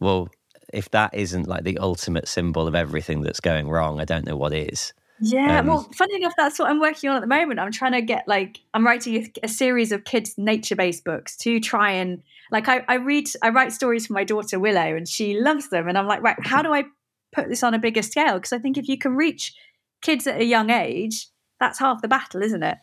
[0.00, 0.28] well,
[0.72, 4.36] if that isn't like the ultimate symbol of everything that's going wrong, I don't know
[4.36, 4.92] what is.
[5.20, 7.58] Yeah, um, well, funny enough, that's what I'm working on at the moment.
[7.58, 11.58] I'm trying to get like I'm writing a, a series of kids nature-based books to
[11.58, 12.22] try and
[12.52, 15.88] like I, I read I write stories for my daughter Willow and she loves them,
[15.88, 16.84] and I'm like, right, how do I
[17.32, 18.34] put this on a bigger scale?
[18.34, 19.54] Because I think if you can reach
[20.00, 21.28] kids at a young age,
[21.60, 22.78] that's half the battle, isn't it?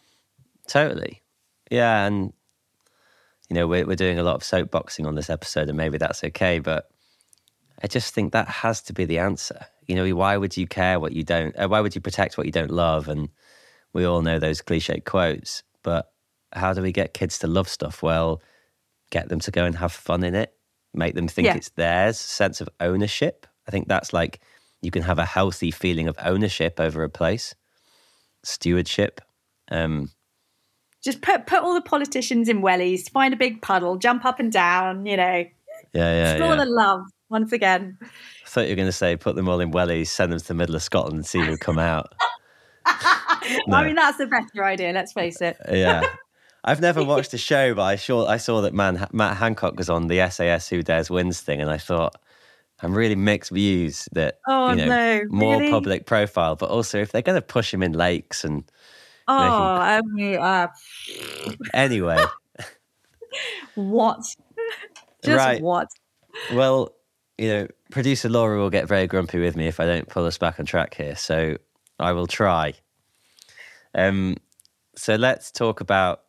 [0.68, 1.22] Totally.
[1.72, 2.06] Yeah.
[2.06, 2.34] And,
[3.50, 6.24] you know, we're, we're doing a lot of soapboxing on this episode, and maybe that's
[6.24, 6.60] okay.
[6.60, 6.90] But
[7.84, 9.66] I just think that has to be the answer.
[9.88, 12.46] You know, why would you care what you don't, uh, why would you protect what
[12.48, 13.08] you don't love?
[13.08, 13.30] And
[13.94, 15.64] we all know those cliche quotes.
[15.84, 16.12] But
[16.54, 18.02] how do we get kids to love stuff?
[18.02, 18.42] Well,
[19.12, 20.54] get them to go and have fun in it,
[20.94, 21.56] make them think yeah.
[21.56, 23.46] it's theirs, sense of ownership.
[23.68, 24.40] I think that's like
[24.86, 27.56] you can have a healthy feeling of ownership over a place.
[28.44, 29.22] stewardship.
[29.72, 30.12] Um,
[31.04, 34.52] just put put all the politicians in wellies, find a big puddle, jump up and
[34.52, 35.46] down, you know.
[35.94, 36.32] Yeah, yeah.
[36.32, 36.64] Explore yeah.
[36.64, 37.98] the love once again.
[38.02, 40.48] I thought you were going to say put them all in wellies, send them to
[40.48, 42.14] the middle of Scotland and see who come out.
[43.68, 43.78] no.
[43.78, 44.92] I mean, that's the better idea.
[44.94, 45.58] Let's face it.
[45.72, 46.04] yeah.
[46.64, 49.90] I've never watched the show, but I saw I saw that man Matt Hancock was
[49.90, 52.16] on the SAS Who Dares Wins thing, and I thought
[52.82, 55.72] I'm really mixed views that oh you know, no more really?
[55.72, 58.64] public profile, but also if they're going to push him in lakes and
[59.28, 60.68] oh I mean, uh,
[61.74, 62.24] anyway,
[63.76, 64.20] what
[65.24, 65.62] just right.
[65.62, 65.88] what?
[66.54, 66.94] Well,
[67.38, 70.38] you know, producer Laura will get very grumpy with me if I don't pull us
[70.38, 71.58] back on track here, so
[72.00, 72.74] I will try.
[73.94, 74.36] Um,
[74.98, 76.24] so let's talk about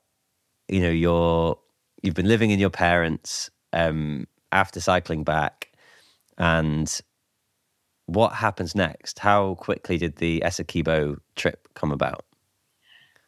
[0.68, 1.59] you know your
[2.02, 5.72] you've been living in your parents um, after cycling back
[6.38, 7.01] and
[8.07, 9.18] what happens next?
[9.18, 12.25] How quickly did the essequibo trip come about?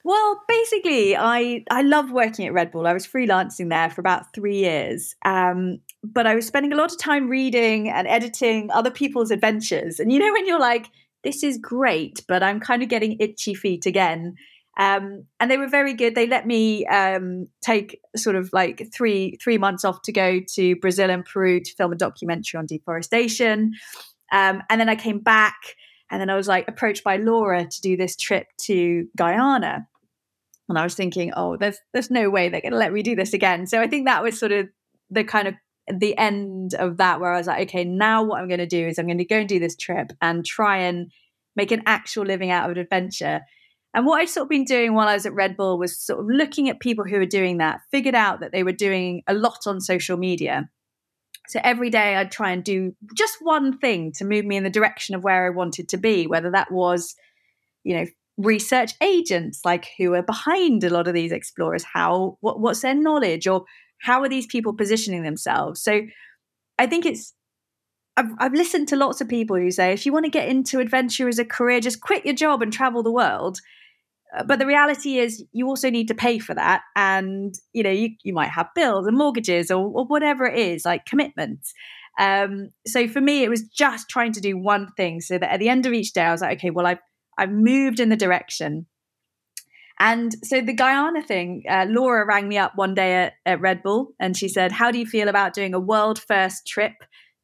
[0.05, 2.87] Well basically i i loved working at red bull.
[2.87, 6.93] I was freelancing there for about three years um, but i was spending a lot
[6.93, 10.01] of time reading and editing other people's adventures.
[10.01, 10.89] And you know when you're like
[11.25, 14.37] this is great but i'm kind of getting itchy feet again
[14.79, 16.15] um, and they were very good.
[16.15, 20.77] They let me um, take sort of like three three months off to go to
[20.77, 23.73] Brazil and Peru to film a documentary on deforestation.
[24.31, 25.57] Um, and then I came back,
[26.11, 29.89] and then I was like approached by Laura to do this trip to Guyana.
[30.69, 33.17] And I was thinking, oh, there's there's no way they're going to let me do
[33.17, 33.67] this again.
[33.67, 34.69] So I think that was sort of
[35.11, 35.55] the kind of
[35.93, 38.87] the end of that, where I was like, okay, now what I'm going to do
[38.87, 41.11] is I'm going to go and do this trip and try and
[41.57, 43.41] make an actual living out of adventure
[43.95, 46.21] and what I'd sort of been doing while I was at Red Bull was sort
[46.21, 49.35] of looking at people who were doing that, figured out that they were doing a
[49.35, 50.69] lot on social media.
[51.49, 54.71] So every day I'd try and do just one thing to move me in the
[54.71, 57.15] direction of where I wanted to be, whether that was,
[57.85, 62.61] you know, research agents, like who are behind a lot of these explorers, how what,
[62.61, 63.65] what's their knowledge or
[64.01, 65.83] how are these people positioning themselves?
[65.83, 66.03] So
[66.79, 67.35] I think it's
[68.19, 70.81] I've, I've listened to lots of people who say if you want to get into
[70.81, 73.61] adventure as a career, just quit your job and travel the world.
[74.37, 77.91] Uh, but the reality is, you also need to pay for that, and you know
[77.91, 81.73] you you might have bills and mortgages or, or whatever it is, like commitments.
[82.19, 85.61] Um, so for me, it was just trying to do one thing, so that at
[85.61, 86.99] the end of each day, I was like, okay, well, I've
[87.39, 88.87] I've moved in the direction.
[90.01, 93.83] And so the Guyana thing, uh, Laura rang me up one day at, at Red
[93.83, 96.95] Bull, and she said, "How do you feel about doing a world first trip?"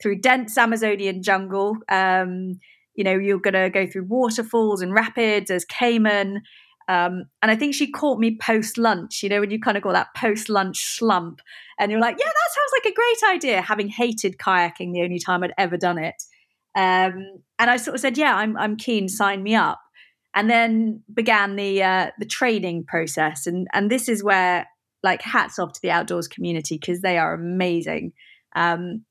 [0.02, 1.76] through dense Amazonian jungle.
[1.88, 2.60] Um,
[2.94, 5.48] you know, you're going to go through waterfalls and rapids.
[5.48, 6.42] There's caiman.
[6.88, 9.82] Um, and I think she caught me post lunch, you know, when you kind of
[9.82, 11.40] got that post lunch slump.
[11.78, 15.18] And you're like, yeah, that sounds like a great idea, having hated kayaking the only
[15.18, 16.22] time I'd ever done it.
[16.76, 19.80] Um, and I sort of said, yeah, I'm, I'm keen, sign me up.
[20.34, 23.46] And then began the uh, the training process.
[23.46, 24.66] And, and this is where,
[25.04, 28.12] like, hats off to the outdoors community because they are amazing.
[28.56, 29.04] Um,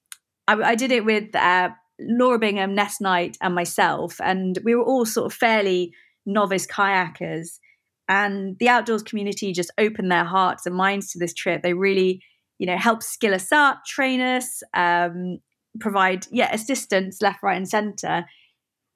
[0.47, 4.83] I, I did it with uh, Laura Bingham, Ness Knight, and myself, and we were
[4.83, 5.93] all sort of fairly
[6.25, 7.59] novice kayakers.
[8.07, 11.61] And the outdoors community just opened their hearts and minds to this trip.
[11.61, 12.21] They really,
[12.59, 15.39] you know, helped skill us up, train us, um,
[15.79, 18.25] provide yeah assistance left, right, and centre.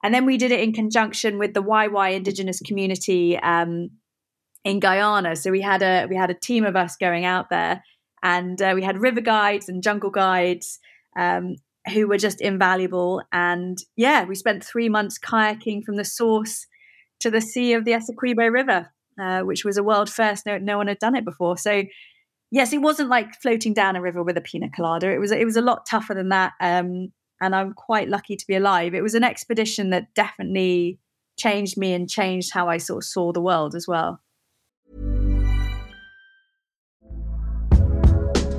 [0.02, 3.90] And then we did it in conjunction with the Wai Wai Indigenous community um,
[4.64, 5.34] in Guyana.
[5.34, 7.82] So we had a we had a team of us going out there,
[8.22, 10.78] and uh, we had river guides and jungle guides
[11.16, 11.56] um,
[11.92, 13.22] who were just invaluable.
[13.32, 16.66] And yeah, we spent three months kayaking from the source
[17.20, 20.46] to the sea of the Essequibo River, uh, which was a world first.
[20.46, 21.56] No, no one had done it before.
[21.58, 21.84] So
[22.50, 25.10] yes, it wasn't like floating down a river with a pina colada.
[25.10, 26.52] It was it was a lot tougher than that.
[26.60, 28.94] Um, and I'm quite lucky to be alive.
[28.94, 30.98] It was an expedition that definitely
[31.38, 34.20] changed me and changed how I sort of saw the world as well.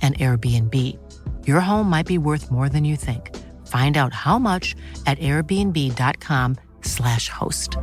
[0.00, 0.74] an Airbnb.
[1.46, 3.36] Your home might be worth more than you think.
[3.66, 4.74] Find out how much
[5.06, 7.76] at airbnb.com/slash host.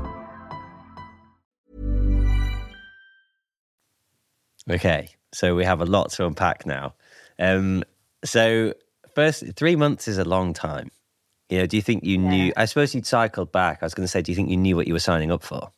[4.69, 6.95] Okay, so we have a lot to unpack now.
[7.37, 7.83] Um,
[8.23, 8.73] so,
[9.13, 10.89] first, three months is a long time.
[11.49, 12.51] You know, do you think you knew?
[12.57, 13.77] I suppose you'd cycled back.
[13.81, 15.43] I was going to say, do you think you knew what you were signing up
[15.43, 15.69] for?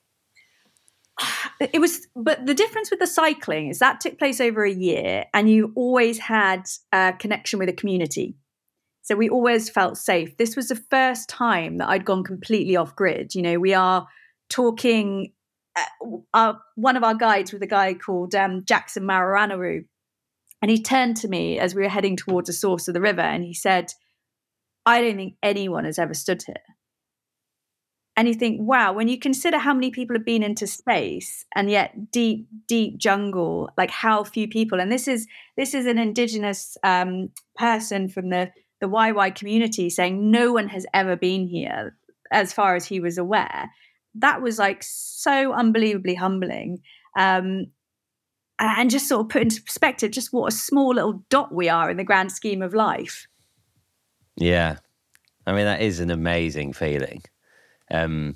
[1.60, 5.26] it was but the difference with the cycling is that took place over a year
[5.34, 8.36] and you always had a connection with a community.
[9.04, 10.36] So we always felt safe.
[10.36, 13.36] This was the first time that i'd gone completely off grid.
[13.36, 14.08] You know we are
[14.50, 15.34] talking
[15.76, 19.84] uh, our, one of our guides was a guy called um, jackson Mararanarau
[20.62, 23.22] and he turned to me as we were heading towards the source of the river
[23.22, 23.92] and he said
[24.86, 26.56] i don't think anyone has ever stood here
[28.18, 31.70] and you think wow when you consider how many people have been into space and
[31.70, 36.78] yet deep deep jungle like how few people and this is this is an indigenous
[36.84, 41.96] um, person from the the Wai Wai community saying no one has ever been here
[42.32, 43.72] as far as he was aware.
[44.16, 46.80] That was like so unbelievably humbling
[47.18, 47.68] um,
[48.60, 51.90] and just sort of put into perspective just what a small little dot we are
[51.90, 53.28] in the grand scheme of life.
[54.36, 54.78] Yeah.
[55.46, 57.22] I mean that is an amazing feeling
[57.92, 58.36] um,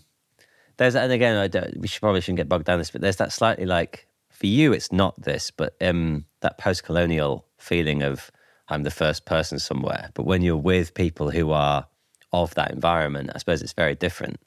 [0.78, 3.18] there's and again, I don't, we should probably shouldn't get bogged down this, but there's
[3.18, 8.32] that slightly like for you, it's not this, but um, that post-colonial feeling of
[8.70, 10.10] I'm the first person somewhere.
[10.14, 11.88] But when you're with people who are
[12.34, 14.40] of that environment, I suppose it's very different.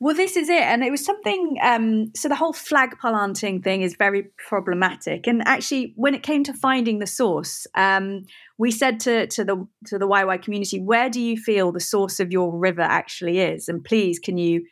[0.00, 0.62] Well, this is it.
[0.62, 5.26] And it was something, um, so the whole flag planting thing is very problematic.
[5.26, 8.24] And actually, when it came to finding the source, um,
[8.58, 11.80] we said to, to the to the Wai Wai community, where do you feel the
[11.80, 13.68] source of your river actually is?
[13.68, 14.66] And please, can you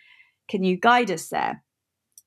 [0.48, 1.62] can you guide us there?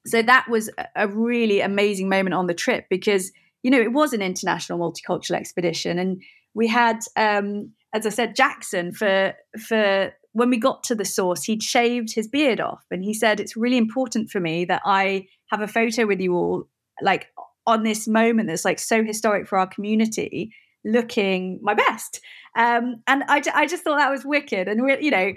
[0.06, 3.32] So that was a really amazing moment on the trip because,
[3.64, 6.00] you know, it was an international multicultural expedition.
[6.00, 6.22] And
[6.54, 11.44] we had, um, as I said, Jackson for for when we got to the source,
[11.44, 15.28] he'd shaved his beard off and he said, It's really important for me that I
[15.48, 16.68] have a photo with you all,
[17.02, 17.28] like
[17.66, 20.54] on this moment that's like so historic for our community,
[20.86, 22.22] looking my best.
[22.56, 24.68] Um, and I, I just thought that was wicked.
[24.68, 25.34] And, we, you know,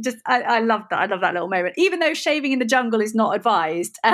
[0.00, 0.98] just I, I love that.
[0.98, 1.74] I love that little moment.
[1.76, 3.98] Even though shaving in the jungle is not advised,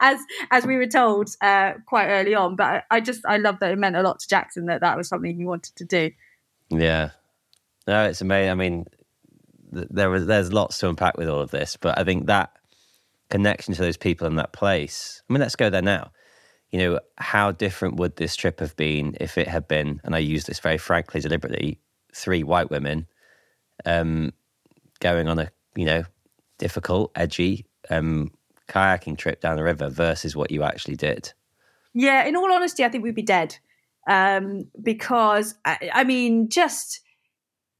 [0.00, 0.20] as
[0.50, 2.56] as we were told uh, quite early on.
[2.56, 4.96] But I, I just I love that it meant a lot to Jackson that that
[4.96, 6.10] was something he wanted to do.
[6.70, 7.10] Yeah,
[7.88, 8.50] no, it's amazing.
[8.50, 8.86] I mean,
[9.72, 12.52] there was there's lots to unpack with all of this, but I think that
[13.30, 15.22] connection to those people in that place.
[15.28, 16.12] I mean, let's go there now.
[16.70, 20.18] You know, how different would this trip have been if it had been, and I
[20.18, 21.80] use this very frankly, deliberately,
[22.14, 23.06] three white women
[23.86, 24.34] um,
[25.00, 26.04] going on a you know
[26.58, 28.30] difficult, edgy um,
[28.68, 31.32] kayaking trip down the river versus what you actually did.
[31.94, 33.56] Yeah, in all honesty, I think we'd be dead
[34.06, 37.00] um, because I, I mean, just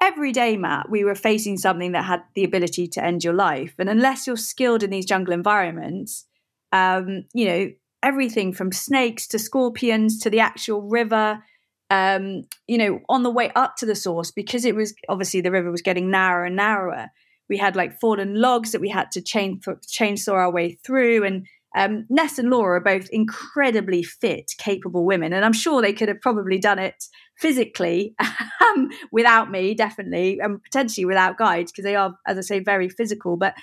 [0.00, 3.74] every day, Matt, we were facing something that had the ability to end your life.
[3.78, 6.26] And unless you're skilled in these jungle environments,
[6.72, 7.70] um, you know,
[8.02, 11.42] everything from snakes to scorpions to the actual river,
[11.90, 15.50] um, you know, on the way up to the source, because it was obviously the
[15.50, 17.08] river was getting narrower and narrower.
[17.48, 21.46] We had like fallen logs that we had to chain chainsaw our way through, and
[21.76, 26.08] um, Ness and Laura are both incredibly fit, capable women, and I'm sure they could
[26.08, 27.04] have probably done it
[27.36, 28.14] physically
[28.64, 32.88] um, without me, definitely, and potentially without guides because they are, as I say, very
[32.88, 33.36] physical.
[33.36, 33.54] But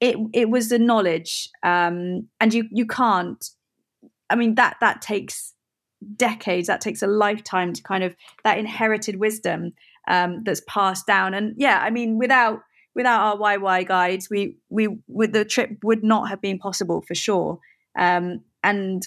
[0.00, 3.44] it it was the knowledge, um, and you you can't.
[4.30, 5.54] I mean that that takes
[6.16, 6.66] decades.
[6.68, 9.72] That takes a lifetime to kind of that inherited wisdom
[10.06, 11.34] um, that's passed down.
[11.34, 12.60] And yeah, I mean, without
[12.94, 17.02] without our Wai Wai guides, we we with the trip would not have been possible
[17.02, 17.58] for sure.
[17.98, 19.02] Um, and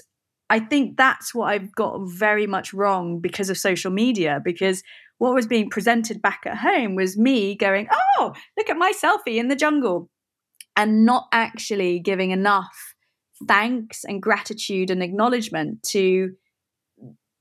[0.50, 4.42] I think that's what I've got very much wrong because of social media.
[4.44, 4.84] Because
[5.18, 9.38] what was being presented back at home was me going, "Oh, look at my selfie
[9.38, 10.10] in the jungle,"
[10.76, 12.96] and not actually giving enough
[13.48, 16.34] thanks and gratitude and acknowledgement to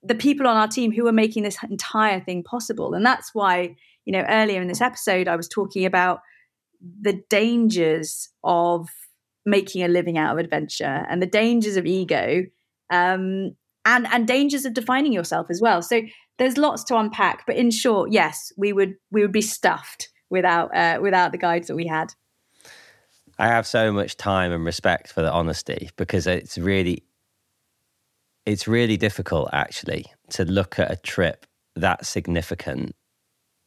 [0.02, 2.94] the people on our team who are making this entire thing possible.
[2.94, 3.76] And that's why,
[4.10, 6.20] you know, earlier in this episode, I was talking about
[7.00, 8.88] the dangers of
[9.46, 12.44] making a living out of adventure and the dangers of ego
[12.90, 13.54] um,
[13.84, 15.80] and and dangers of defining yourself as well.
[15.80, 16.02] So
[16.38, 20.76] there's lots to unpack but in short yes we would we would be stuffed without
[20.76, 22.12] uh, without the guides that we had.
[23.38, 27.04] I have so much time and respect for the honesty because it's really
[28.44, 31.46] it's really difficult actually to look at a trip
[31.76, 32.96] that significant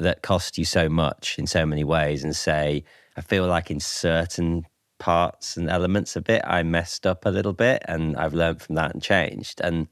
[0.03, 2.83] that cost you so much in so many ways and say
[3.15, 4.65] I feel like in certain
[4.99, 8.75] parts and elements of it, I messed up a little bit and I've learned from
[8.75, 9.59] that and changed.
[9.61, 9.87] And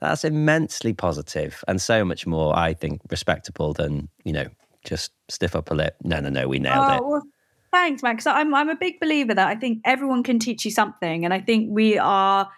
[0.00, 4.46] that's immensely positive and so much more, I think, respectable than, you know,
[4.84, 5.96] just stiff up a lip.
[6.02, 7.04] No, no, no, we nailed oh, it.
[7.04, 7.22] Well,
[7.70, 8.16] thanks, man.
[8.16, 11.24] Because I'm, I'm a big believer that I think everyone can teach you something.
[11.24, 12.48] And I think we are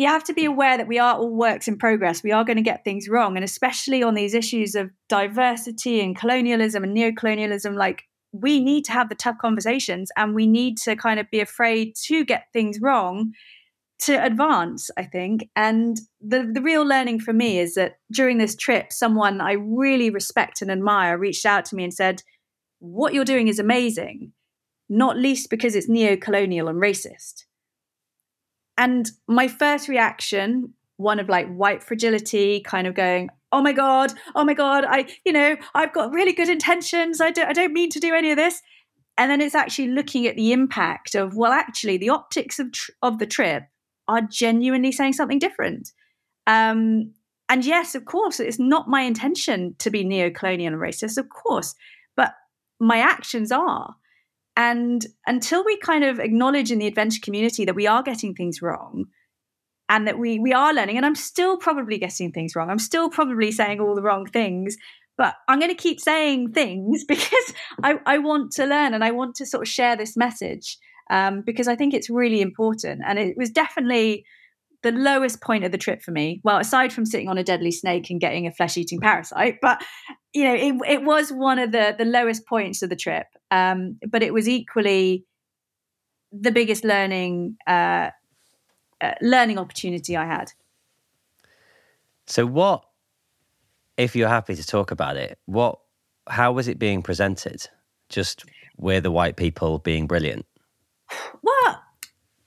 [0.00, 2.22] you have to be aware that we are all works in progress.
[2.22, 3.36] We are going to get things wrong.
[3.36, 8.92] And especially on these issues of diversity and colonialism and neocolonialism, like we need to
[8.92, 12.80] have the tough conversations and we need to kind of be afraid to get things
[12.80, 13.34] wrong
[13.98, 15.50] to advance, I think.
[15.54, 20.08] And the, the real learning for me is that during this trip, someone I really
[20.08, 22.22] respect and admire reached out to me and said,
[22.78, 24.32] What you're doing is amazing,
[24.88, 27.44] not least because it's neo colonial and racist.
[28.80, 34.12] And my first reaction, one of like white fragility, kind of going, oh my god
[34.36, 37.72] oh my god i you know i've got really good intentions i don't i don't
[37.72, 38.62] mean to do any of this
[39.18, 42.92] and then it's actually looking at the impact of well actually the optics of tr-
[43.02, 43.64] of the trip
[44.10, 45.92] are genuinely saying something different.
[46.46, 47.12] Um,
[47.48, 51.76] and yes, of course, it's not my intention to be neo-colonial and racist, of course,
[52.16, 52.34] but
[52.80, 53.94] my actions are.
[54.56, 58.60] And until we kind of acknowledge in the adventure community that we are getting things
[58.60, 59.06] wrong
[59.88, 62.70] and that we we are learning, and I'm still probably getting things wrong.
[62.70, 64.76] I'm still probably saying all the wrong things,
[65.16, 69.10] but I'm going to keep saying things because I, I want to learn and I
[69.10, 70.78] want to sort of share this message
[71.10, 73.02] um, because I think it's really important.
[73.06, 74.24] And it was definitely
[74.82, 76.40] the lowest point of the trip for me.
[76.42, 79.82] Well, aside from sitting on a deadly snake and getting a flesh eating parasite, but
[80.32, 83.26] you know, it, it was one of the the lowest points of the trip.
[83.50, 85.24] Um, but it was equally
[86.32, 88.10] the biggest learning uh,
[89.00, 90.52] uh, learning opportunity I had.
[92.26, 92.84] So, what
[93.96, 95.38] if you're happy to talk about it?
[95.46, 95.78] What
[96.28, 97.66] how was it being presented?
[98.08, 98.44] Just
[98.76, 100.46] we're the white people being brilliant.
[101.42, 101.82] Well,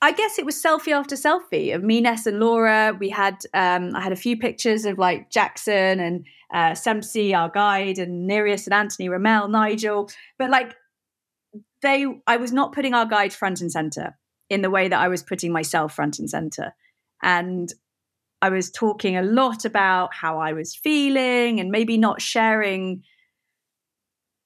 [0.03, 2.93] I guess it was selfie after selfie of me, Ness, and Laura.
[2.99, 7.47] We had um, I had a few pictures of like Jackson and uh, Semsi, our
[7.47, 10.09] guide, and Nereus and Anthony, Ramel, Nigel.
[10.37, 10.75] But like
[11.81, 14.17] they, I was not putting our guide front and center
[14.49, 16.75] in the way that I was putting myself front and center,
[17.21, 17.73] and
[18.41, 23.03] I was talking a lot about how I was feeling and maybe not sharing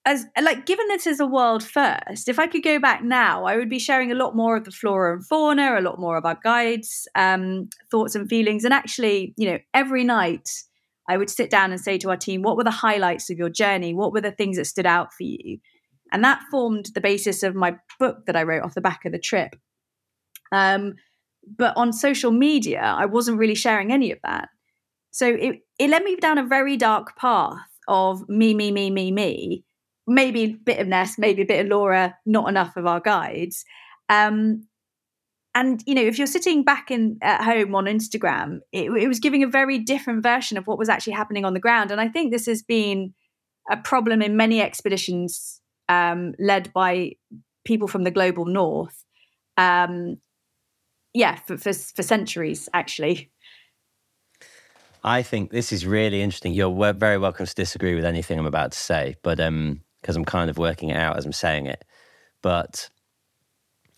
[0.08, 3.58] as like given this is a world first if i could go back now i
[3.58, 6.26] would be sharing a lot more of the flora and fauna a lot more of
[6.26, 8.64] our guides um, thoughts and feelings.
[8.64, 10.50] And actually you know every night
[11.10, 13.50] i would sit down and say to our team what were the highlights of your
[13.50, 13.94] journey?
[13.94, 15.60] What were the things that stood out for you?
[16.14, 19.12] And that formed the basis of my book that i wrote off the back of
[19.12, 19.56] the trip.
[20.54, 20.94] Um,
[21.58, 24.48] but on social media i wasn't really sharing any of that.
[25.12, 29.12] So it, it led me down a very dark path of me me me me
[29.12, 29.66] me
[30.08, 33.66] maybe a bit of Ness, maybe a bit of Laura, not enough of our guides.
[34.10, 34.68] Um,
[35.54, 39.20] and you know, if you're sitting back in at home on Instagram, it, it, was
[39.20, 41.92] giving a very different version of what was actually happening on the ground.
[41.92, 43.14] And I think this has been
[43.70, 47.14] a problem in many expeditions um, led by
[47.66, 49.04] people from the global north.
[49.58, 50.18] Um,
[51.14, 53.32] yeah, for, for, for centuries actually.
[55.04, 56.54] I think this is really interesting.
[56.54, 60.24] You're very welcome to disagree with anything I'm about to say, but um, because I'm
[60.24, 61.84] kind of working it out as I'm saying it.
[62.42, 62.90] But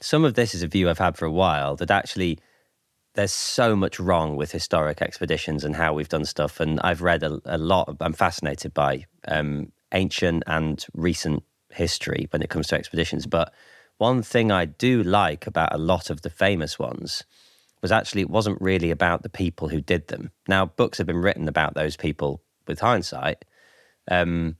[0.02, 2.40] some of this is a view I've had for a while that actually
[3.14, 6.60] there's so much wrong with historic expeditions and how we've done stuff.
[6.60, 12.42] And I've read a, a lot, I'm fascinated by um, ancient and recent history when
[12.42, 13.28] it comes to expeditions.
[13.28, 13.54] But
[14.00, 17.24] one thing I do like about a lot of the famous ones
[17.84, 20.32] was actually it wasn't really about the people who did them.
[20.48, 23.46] Now, books have been written about those people with hindsight.
[24.10, 24.56] Um,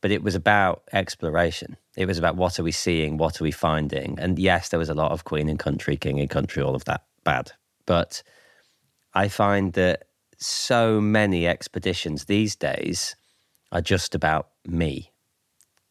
[0.00, 1.76] but it was about exploration.
[1.96, 4.88] It was about what are we seeing, what are we finding, and yes, there was
[4.88, 7.52] a lot of queen and country, king and country, all of that bad.
[7.86, 8.22] But
[9.14, 10.04] I find that
[10.38, 13.16] so many expeditions these days
[13.72, 15.12] are just about me.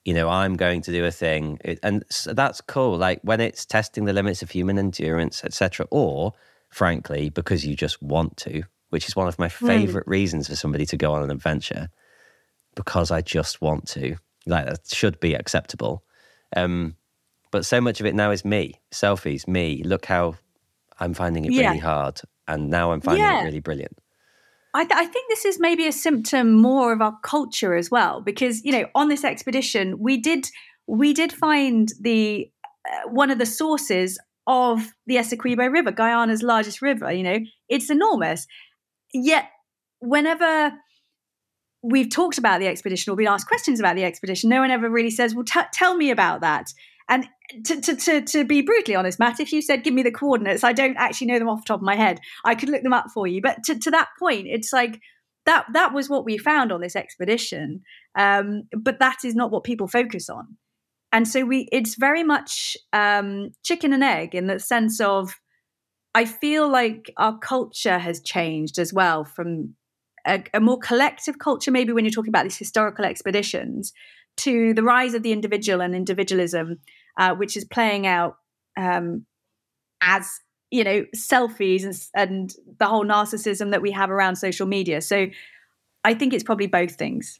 [0.05, 2.97] You know, I'm going to do a thing, and that's cool.
[2.97, 6.33] Like when it's testing the limits of human endurance, etc., or
[6.69, 9.67] frankly, because you just want to, which is one of my hmm.
[9.67, 10.11] favorite mm.
[10.11, 11.89] reasons for somebody to go on an adventure
[12.77, 14.15] because I just want to.
[14.45, 16.05] Like that should be acceptable.
[16.55, 16.95] Um,
[17.51, 19.83] but so much of it now is me, selfies, me.
[19.83, 20.35] Look how
[21.01, 21.67] I'm finding it yeah.
[21.67, 23.41] really hard, and now I'm finding yeah.
[23.41, 23.97] it really brilliant.
[24.73, 28.21] I, th- I, think this is maybe a symptom more of our culture as well,
[28.21, 30.47] because you know, on this expedition, we did
[30.85, 32.49] we did find the
[32.87, 37.11] uh, one of the sources of the Essequibo River, Guyana's largest river.
[37.11, 38.47] You know, it's enormous.
[39.13, 39.45] Yet,
[39.99, 40.73] whenever
[41.87, 44.89] we've talked about the expedition or been asked questions about the expedition, no one ever
[44.89, 46.71] really says, "Well, t- tell me about that."
[47.09, 47.27] And
[47.63, 50.63] to, to, to, to, be brutally honest, Matt, if you said, give me the coordinates,
[50.63, 52.19] I don't actually know them off the top of my head.
[52.43, 53.41] I could look them up for you.
[53.41, 54.99] But to, to that point, it's like
[55.45, 57.81] that, that was what we found on this expedition.
[58.15, 60.57] Um, but that is not what people focus on.
[61.13, 65.33] And so we, it's very much um, chicken and egg in the sense of,
[66.13, 69.75] I feel like our culture has changed as well from
[70.27, 73.93] a, a more collective culture, maybe when you're talking about these historical expeditions,
[74.37, 76.79] to the rise of the individual and individualism,
[77.17, 78.37] uh, which is playing out
[78.77, 79.25] um,
[80.01, 85.01] as you know selfies and, and the whole narcissism that we have around social media.
[85.01, 85.27] So
[86.03, 87.39] I think it's probably both things.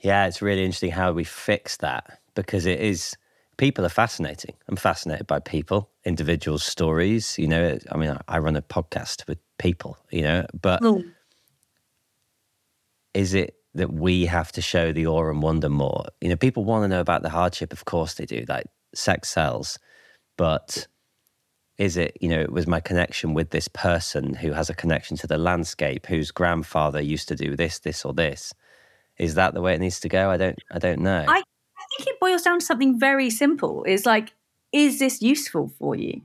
[0.00, 3.16] Yeah, it's really interesting how we fix that because it is
[3.56, 4.54] people are fascinating.
[4.68, 7.38] I'm fascinated by people, individuals' stories.
[7.38, 9.96] You know, I mean, I run a podcast with people.
[10.10, 11.10] You know, but mm.
[13.14, 16.04] Is it that we have to show the awe and wonder more?
[16.20, 17.72] You know, people want to know about the hardship.
[17.72, 18.44] Of course, they do.
[18.48, 19.78] Like sex sells,
[20.36, 20.86] but
[21.78, 25.16] is it you know it was my connection with this person who has a connection
[25.16, 28.52] to the landscape whose grandfather used to do this this or this
[29.18, 31.84] is that the way it needs to go i don't i don't know i, I
[31.96, 34.34] think it boils down to something very simple is like
[34.72, 36.22] is this useful for you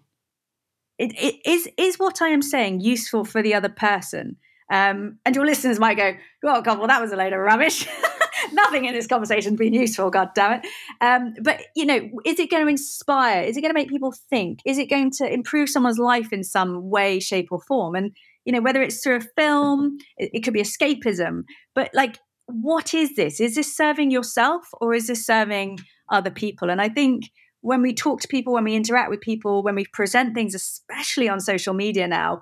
[0.98, 4.38] it, it is is what i am saying useful for the other person
[4.70, 6.14] um, and your listeners might go
[6.46, 7.88] oh god well that was a load of rubbish
[8.54, 10.68] nothing in this conversation has been useful, god damn it.
[11.02, 13.44] Um, but you know, is it going to inspire?
[13.44, 14.60] Is it going to make people think?
[14.66, 17.96] Is it going to improve someone's life in some way, shape, or form?
[17.96, 18.16] And
[18.46, 21.44] you know, whether it's through a film, it, it could be escapism.
[21.76, 23.40] But like, what is this?
[23.40, 25.80] Is this serving yourself or is this serving
[26.12, 26.70] other people?
[26.70, 27.30] And I think
[27.62, 31.28] when we talk to people, when we interact with people, when we present things, especially
[31.30, 32.42] on social media now,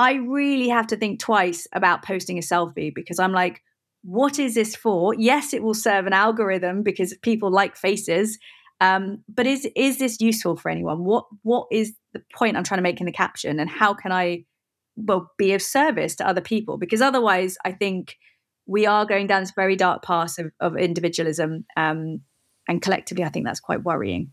[0.00, 3.60] I really have to think twice about posting a selfie because I'm like,
[4.02, 5.14] what is this for?
[5.14, 8.38] Yes, it will serve an algorithm because people like faces.
[8.80, 11.04] Um, but is is this useful for anyone?
[11.04, 14.10] What what is the point I'm trying to make in the caption, and how can
[14.10, 14.46] I
[14.96, 16.78] well be of service to other people?
[16.78, 18.16] Because otherwise, I think
[18.64, 22.22] we are going down this very dark path of, of individualism, um,
[22.66, 24.32] and collectively, I think that's quite worrying.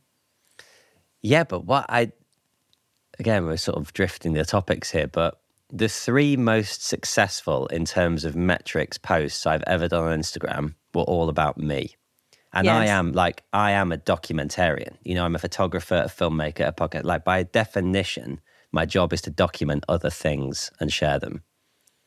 [1.22, 2.13] Yeah, but what I
[3.20, 5.41] again, we're sort of drifting the topics here, but
[5.72, 11.03] the three most successful in terms of metrics posts I've ever done on Instagram were
[11.03, 11.95] all about me.
[12.53, 12.76] And yes.
[12.76, 14.95] I am like, I am a documentarian.
[15.03, 17.05] You know, I'm a photographer, a filmmaker, a pocket.
[17.05, 18.39] Like, by definition,
[18.72, 21.43] my job is to document other things and share them.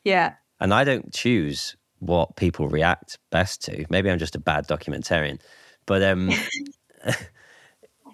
[0.02, 0.34] Yeah.
[0.58, 3.84] And I don't choose what people react best to.
[3.90, 5.40] Maybe I'm just a bad documentarian.
[5.86, 6.30] But um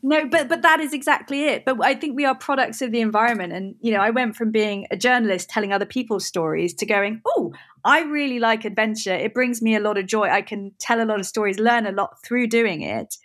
[0.07, 1.65] no but but that is exactly it.
[1.65, 3.53] But i think we are products of the environment.
[3.53, 7.21] And you know i went from being a journalist telling other people's stories to going
[7.27, 7.53] oh
[7.85, 9.15] i really like adventure.
[9.15, 10.29] It brings me a lot of joy.
[10.29, 13.17] I can tell a lot of stories learn a lot through doing it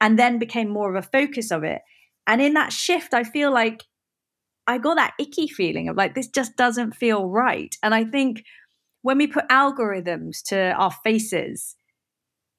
[0.00, 1.82] and then became more of a focus of it.
[2.26, 3.84] And in that shift i feel like
[4.66, 7.76] i got that icky feeling of like this just doesn't feel right.
[7.82, 8.44] And i think
[9.02, 11.76] when we put algorithms to our faces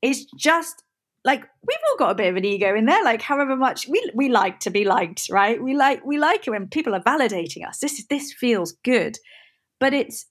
[0.01, 0.84] it's just
[1.25, 4.11] like we've all got a bit of an ego in there like however much we
[4.13, 5.61] we like to be liked right?
[5.61, 7.79] We like we like it when people are validating us.
[7.79, 9.17] This is this feels good.
[9.79, 10.25] But it's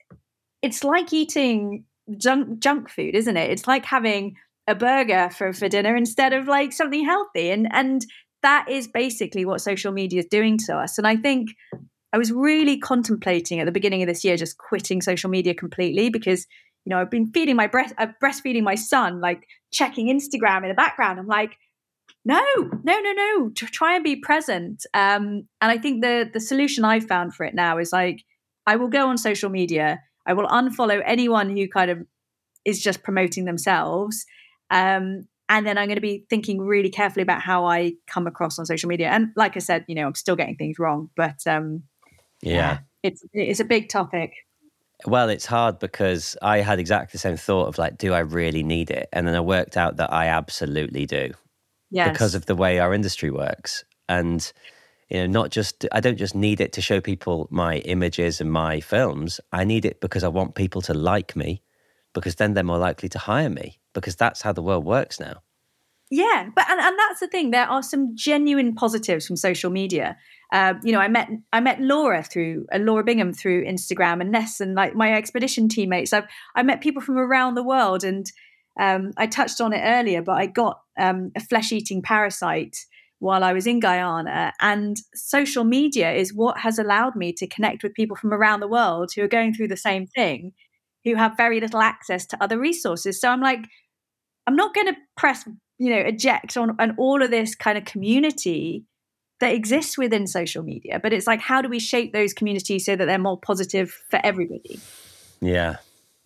[0.63, 1.85] it's like eating
[2.17, 3.51] junk junk food isn't it?
[3.51, 4.37] It's like having
[4.67, 7.51] a burger for for dinner instead of like something healthy.
[7.51, 8.07] And and
[8.43, 10.97] that is basically what social media is doing to us.
[10.99, 11.51] And i think
[12.13, 16.09] i was really contemplating at the beginning of this year just quitting social media completely
[16.09, 16.47] because
[16.85, 20.69] you know, I've been feeding my breast, uh, breastfeeding my son, like checking Instagram in
[20.69, 21.19] the background.
[21.19, 21.57] I'm like,
[22.25, 23.51] no, no, no, no.
[23.55, 24.85] Try and be present.
[24.95, 28.25] Um, and I think the the solution I've found for it now is like,
[28.67, 30.01] I will go on social media.
[30.27, 31.99] I will unfollow anyone who kind of
[32.65, 34.25] is just promoting themselves.
[34.71, 38.59] Um, and then I'm going to be thinking really carefully about how I come across
[38.59, 39.09] on social media.
[39.09, 41.83] And like I said, you know, I'm still getting things wrong, but um,
[42.43, 42.53] yeah.
[42.53, 44.33] yeah, it's it's a big topic.
[45.07, 48.63] Well, it's hard because I had exactly the same thought of like, do I really
[48.63, 49.09] need it?
[49.13, 51.33] And then I worked out that I absolutely do.
[51.91, 52.11] Yes.
[52.11, 53.85] Because of the way our industry works.
[54.09, 54.51] And,
[55.09, 58.51] you know, not just, I don't just need it to show people my images and
[58.51, 59.41] my films.
[59.53, 61.63] I need it because I want people to like me,
[62.15, 65.44] because then they're more likely to hire me, because that's how the world works now.
[66.15, 67.51] Yeah, but and, and that's the thing.
[67.51, 70.17] There are some genuine positives from social media.
[70.53, 74.31] Uh, you know, I met I met Laura through uh, Laura Bingham through Instagram and
[74.31, 76.13] Ness and like my expedition teammates.
[76.13, 78.27] I've I met people from around the world, and
[78.79, 82.77] um, I touched on it earlier, but I got um, a flesh eating parasite
[83.19, 87.83] while I was in Guyana, and social media is what has allowed me to connect
[87.83, 90.53] with people from around the world who are going through the same thing,
[91.03, 93.21] who have very little access to other resources.
[93.21, 93.65] So I'm like,
[94.47, 95.45] I'm not going to press
[95.79, 98.85] you know eject on, on all of this kind of community
[99.41, 102.97] that exists within social media but it's like how do we shape those communities so
[102.97, 104.81] that they're more positive for everybody?
[105.41, 105.77] Yeah.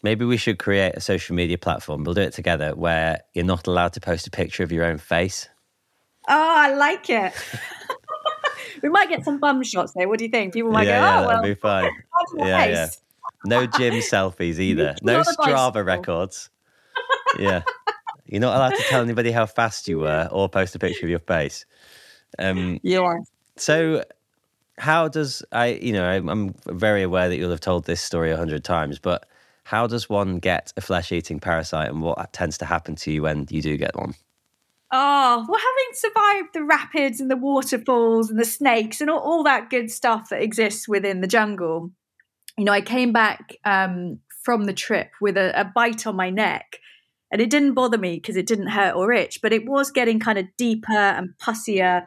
[0.04, 2.04] Maybe we should create a social media platform.
[2.04, 4.98] We'll do it together where you're not allowed to post a picture of your own
[4.98, 5.48] face.
[6.28, 7.32] Oh i like it.
[8.80, 10.52] We might get some bum shots there what do you think?
[10.52, 11.90] People might yeah, go yeah, oh well, be fine.
[12.36, 12.88] yeah, yeah.
[13.44, 14.94] No gym selfies either.
[15.02, 16.48] No strava records.
[17.40, 17.62] Yeah
[18.28, 21.10] You're not allowed to tell anybody how fast you were or post a picture of
[21.10, 21.64] your face.
[22.38, 23.20] Um, you are.
[23.56, 24.04] So,
[24.78, 25.78] how does I?
[25.82, 29.28] You know, I'm very aware that you'll have told this story a hundred times, but
[29.64, 33.46] how does one get a flesh-eating parasite, and what tends to happen to you when
[33.50, 34.14] you do get one?
[34.90, 39.42] Oh, well, having survived the rapids and the waterfalls and the snakes and all, all
[39.44, 41.90] that good stuff that exists within the jungle,
[42.56, 46.30] you know, I came back um, from the trip with a, a bite on my
[46.30, 46.78] neck.
[47.30, 50.18] And it didn't bother me because it didn't hurt or itch, but it was getting
[50.18, 52.04] kind of deeper and pussier.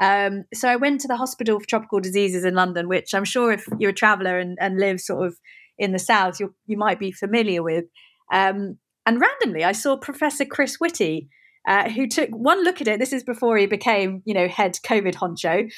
[0.00, 3.52] Um, so I went to the Hospital for Tropical Diseases in London, which I'm sure
[3.52, 5.36] if you're a traveller and, and live sort of
[5.78, 7.84] in the south, you you might be familiar with.
[8.32, 11.28] Um, and randomly, I saw Professor Chris Whitty,
[11.68, 12.98] uh, who took one look at it.
[12.98, 15.70] This is before he became, you know, head COVID honcho.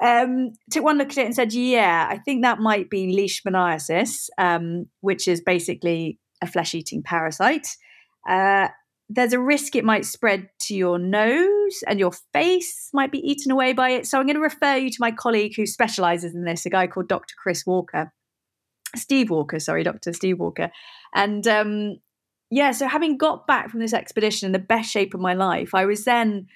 [0.00, 4.28] Um, took one look at it and said, "Yeah, I think that might be leishmaniasis,
[4.38, 7.76] um, which is basically a flesh-eating parasite.
[8.28, 8.68] Uh,
[9.08, 13.50] there's a risk it might spread to your nose, and your face might be eaten
[13.50, 14.06] away by it.
[14.06, 16.86] So I'm going to refer you to my colleague who specialises in this, a guy
[16.86, 17.34] called Dr.
[17.42, 18.12] Chris Walker,
[18.94, 20.12] Steve Walker, sorry, Dr.
[20.12, 20.70] Steve Walker,
[21.14, 21.96] and um,
[22.50, 25.74] yeah, so having got back from this expedition in the best shape of my life,
[25.74, 26.46] I was then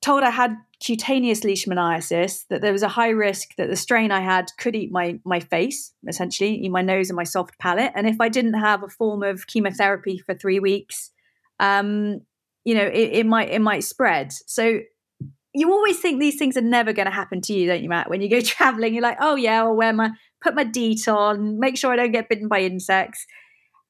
[0.00, 4.20] told I had cutaneous leishmaniasis, that there was a high risk that the strain I
[4.20, 7.92] had could eat my my face, essentially, eat my nose and my soft palate.
[7.94, 11.10] And if I didn't have a form of chemotherapy for three weeks,
[11.58, 12.20] um,
[12.64, 14.32] you know, it, it might it might spread.
[14.46, 14.80] So
[15.52, 18.08] you always think these things are never going to happen to you, don't you, Matt?
[18.08, 20.10] When you go traveling, you're like, oh yeah, I'll wear my
[20.42, 23.26] put my DEET on, make sure I don't get bitten by insects.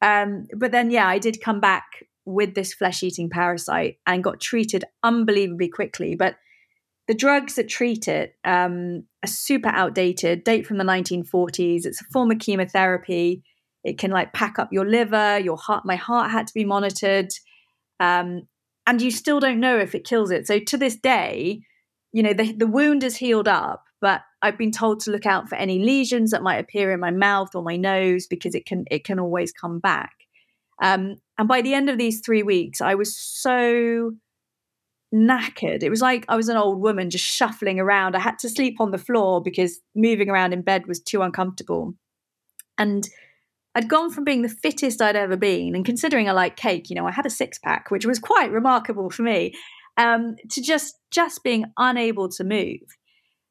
[0.02, 1.84] Um, but then, yeah, I did come back
[2.30, 6.14] with this flesh eating parasite and got treated unbelievably quickly.
[6.14, 6.36] But
[7.08, 11.84] the drugs that treat it um, are super outdated, date from the 1940s.
[11.84, 13.42] It's a form of chemotherapy.
[13.82, 15.84] It can like pack up your liver, your heart.
[15.84, 17.30] My heart had to be monitored.
[17.98, 18.42] Um,
[18.86, 20.46] and you still don't know if it kills it.
[20.46, 21.62] So to this day,
[22.12, 25.48] you know, the, the wound is healed up, but I've been told to look out
[25.48, 28.84] for any lesions that might appear in my mouth or my nose because it can
[28.90, 30.12] it can always come back.
[30.80, 34.12] Um, and by the end of these three weeks, I was so
[35.14, 35.82] knackered.
[35.82, 38.14] It was like I was an old woman just shuffling around.
[38.14, 41.94] I had to sleep on the floor because moving around in bed was too uncomfortable.
[42.78, 43.08] And
[43.74, 46.96] I'd gone from being the fittest I'd ever been, and considering I like cake, you
[46.96, 49.54] know, I had a six pack, which was quite remarkable for me,
[49.96, 52.80] um, to just just being unable to move.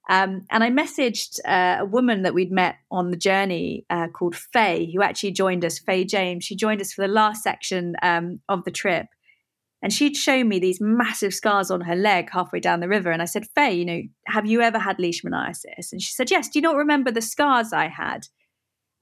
[0.09, 4.35] Um, and I messaged uh, a woman that we'd met on the journey uh, called
[4.35, 6.43] Faye, who actually joined us, Faye James.
[6.43, 9.05] She joined us for the last section um, of the trip.
[9.83, 13.11] And she'd shown me these massive scars on her leg halfway down the river.
[13.11, 15.91] And I said, Faye, you know, have you ever had leishmaniasis?
[15.91, 16.49] And she said, Yes.
[16.49, 18.27] Do you not remember the scars I had?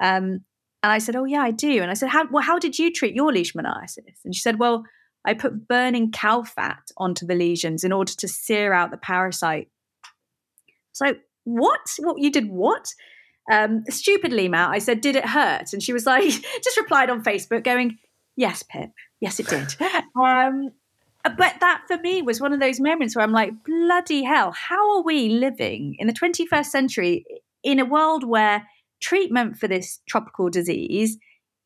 [0.03, 0.41] Um,
[0.83, 1.81] and I said, Oh, yeah, I do.
[1.81, 4.19] And I said, how, Well, how did you treat your leishmaniasis?
[4.25, 4.83] And she said, Well,
[5.25, 9.69] I put burning cow fat onto the lesions in order to sear out the parasite
[10.97, 11.79] so what?
[11.99, 12.49] What you did?
[12.49, 12.93] What?
[13.49, 16.23] Um, stupidly, Matt, I said, "Did it hurt?" And she was like,
[16.63, 17.97] just replied on Facebook, going,
[18.35, 18.89] "Yes, Pip.
[19.21, 19.75] Yes, it did."
[20.21, 20.71] um,
[21.23, 24.97] but that for me was one of those moments where I'm like, bloody hell, how
[24.97, 27.25] are we living in the 21st century
[27.63, 28.65] in a world where
[29.01, 31.17] treatment for this tropical disease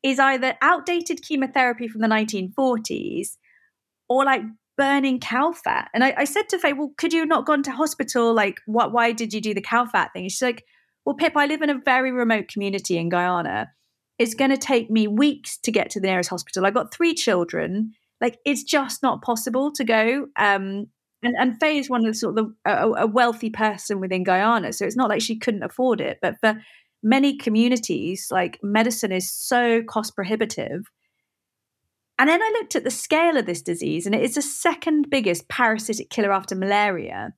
[0.02, 3.36] is either outdated chemotherapy from the 1940s
[4.08, 4.42] or like
[4.82, 5.88] burning cow fat.
[5.94, 8.34] And I, I said to Faye, well, could you not gone to hospital?
[8.34, 8.92] Like, what?
[8.92, 10.28] Why did you do the cow fat thing?
[10.28, 10.64] She's like,
[11.04, 13.70] well, Pip, I live in a very remote community in Guyana.
[14.18, 16.66] It's going to take me weeks to get to the nearest hospital.
[16.66, 17.92] I've got three children.
[18.20, 20.26] Like, it's just not possible to go.
[20.36, 20.86] Um,
[21.22, 24.24] and, and Faye is one of the sort of the, a, a wealthy person within
[24.24, 26.18] Guyana, so it's not like she couldn't afford it.
[26.20, 26.60] But for
[27.02, 30.82] many communities, like medicine is so cost prohibitive
[32.18, 35.08] and then I looked at the scale of this disease, and it is the second
[35.10, 37.34] biggest parasitic killer after malaria.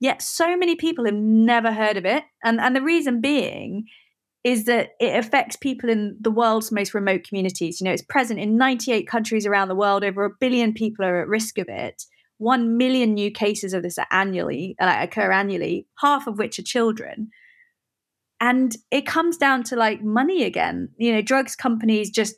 [0.00, 2.24] Yet so many people have never heard of it.
[2.42, 3.86] And, and the reason being
[4.44, 7.80] is that it affects people in the world's most remote communities.
[7.80, 10.02] You know, it's present in 98 countries around the world.
[10.02, 12.02] Over a billion people are at risk of it.
[12.38, 17.30] One million new cases of this annually uh, occur annually, half of which are children.
[18.40, 20.88] And it comes down to like money again.
[20.96, 22.34] You know, drugs companies just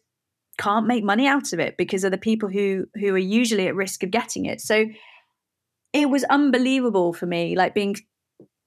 [0.58, 3.74] can't make money out of it because of the people who who are usually at
[3.74, 4.60] risk of getting it.
[4.60, 4.86] So
[5.92, 7.96] it was unbelievable for me, like being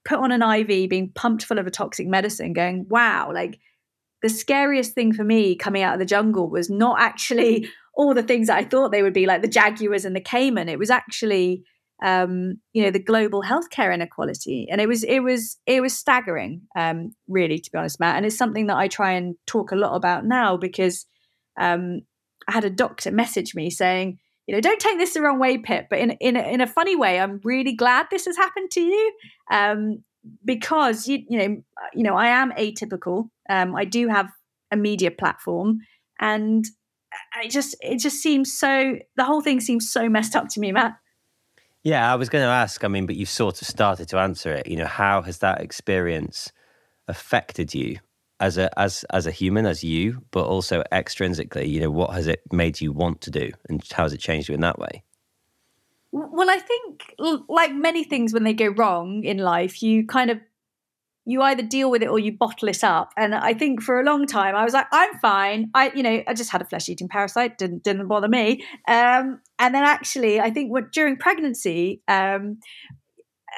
[0.04, 3.58] put on an IV, being pumped full of a toxic medicine, going, wow, like
[4.22, 8.22] the scariest thing for me coming out of the jungle was not actually all the
[8.22, 10.68] things that I thought they would be, like the jaguars and the caiman.
[10.68, 11.64] It was actually
[12.02, 14.68] um, you know, the global healthcare inequality.
[14.70, 18.16] And it was it was it was staggering, um, really, to be honest, Matt.
[18.16, 21.06] And it's something that I try and talk a lot about now because
[21.58, 22.02] um,
[22.46, 25.58] I had a doctor message me saying, you know, don't take this the wrong way,
[25.58, 28.70] Pip, but in in a, in a funny way, I'm really glad this has happened
[28.72, 29.12] to you,
[29.50, 30.02] um,
[30.44, 33.28] because you you know you know I am atypical.
[33.50, 34.30] Um, I do have
[34.70, 35.80] a media platform,
[36.18, 36.64] and
[37.34, 40.72] I just it just seems so the whole thing seems so messed up to me,
[40.72, 40.94] Matt.
[41.84, 42.84] Yeah, I was going to ask.
[42.84, 44.66] I mean, but you've sort of started to answer it.
[44.66, 46.50] You know, how has that experience
[47.06, 47.98] affected you
[48.40, 51.68] as a as as a human, as you, but also extrinsically?
[51.68, 54.48] You know, what has it made you want to do, and how has it changed
[54.48, 55.02] you in that way?
[56.10, 57.14] Well, I think
[57.48, 60.38] like many things when they go wrong in life, you kind of
[61.28, 63.12] you either deal with it or you bottle it up.
[63.14, 65.70] And I think for a long time I was like, I'm fine.
[65.74, 68.64] I, you know, I just had a flesh eating parasite, didn't didn't bother me.
[68.88, 72.60] Um, and then actually, I think what, during pregnancy, um,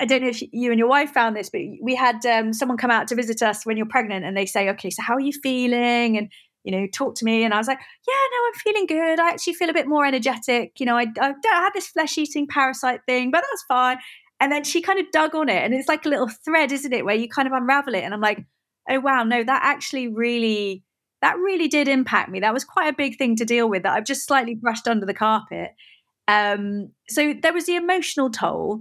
[0.00, 2.78] I don't know if you and your wife found this, but we had um, someone
[2.78, 5.20] come out to visit us when you're pregnant, and they say, "Okay, so how are
[5.20, 6.30] you feeling?" and
[6.64, 7.44] you know, talk to me.
[7.44, 9.20] And I was like, "Yeah, no, I'm feeling good.
[9.20, 10.72] I actually feel a bit more energetic.
[10.78, 13.98] You know, I, I don't have this flesh eating parasite thing, but that's fine."
[14.40, 16.92] And then she kind of dug on it, and it's like a little thread, isn't
[16.92, 18.02] it, where you kind of unravel it.
[18.02, 18.44] And I'm like,
[18.88, 20.82] "Oh wow, no, that actually really."
[21.22, 22.40] That really did impact me.
[22.40, 25.04] That was quite a big thing to deal with that I've just slightly brushed under
[25.04, 25.72] the carpet.
[26.28, 28.80] Um, so there was the emotional toll.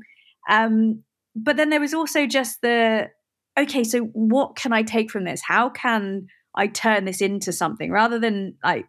[0.49, 1.03] Um,
[1.43, 3.09] but then there was also just the
[3.57, 5.41] okay, so what can I take from this?
[5.45, 8.85] How can I turn this into something rather than like,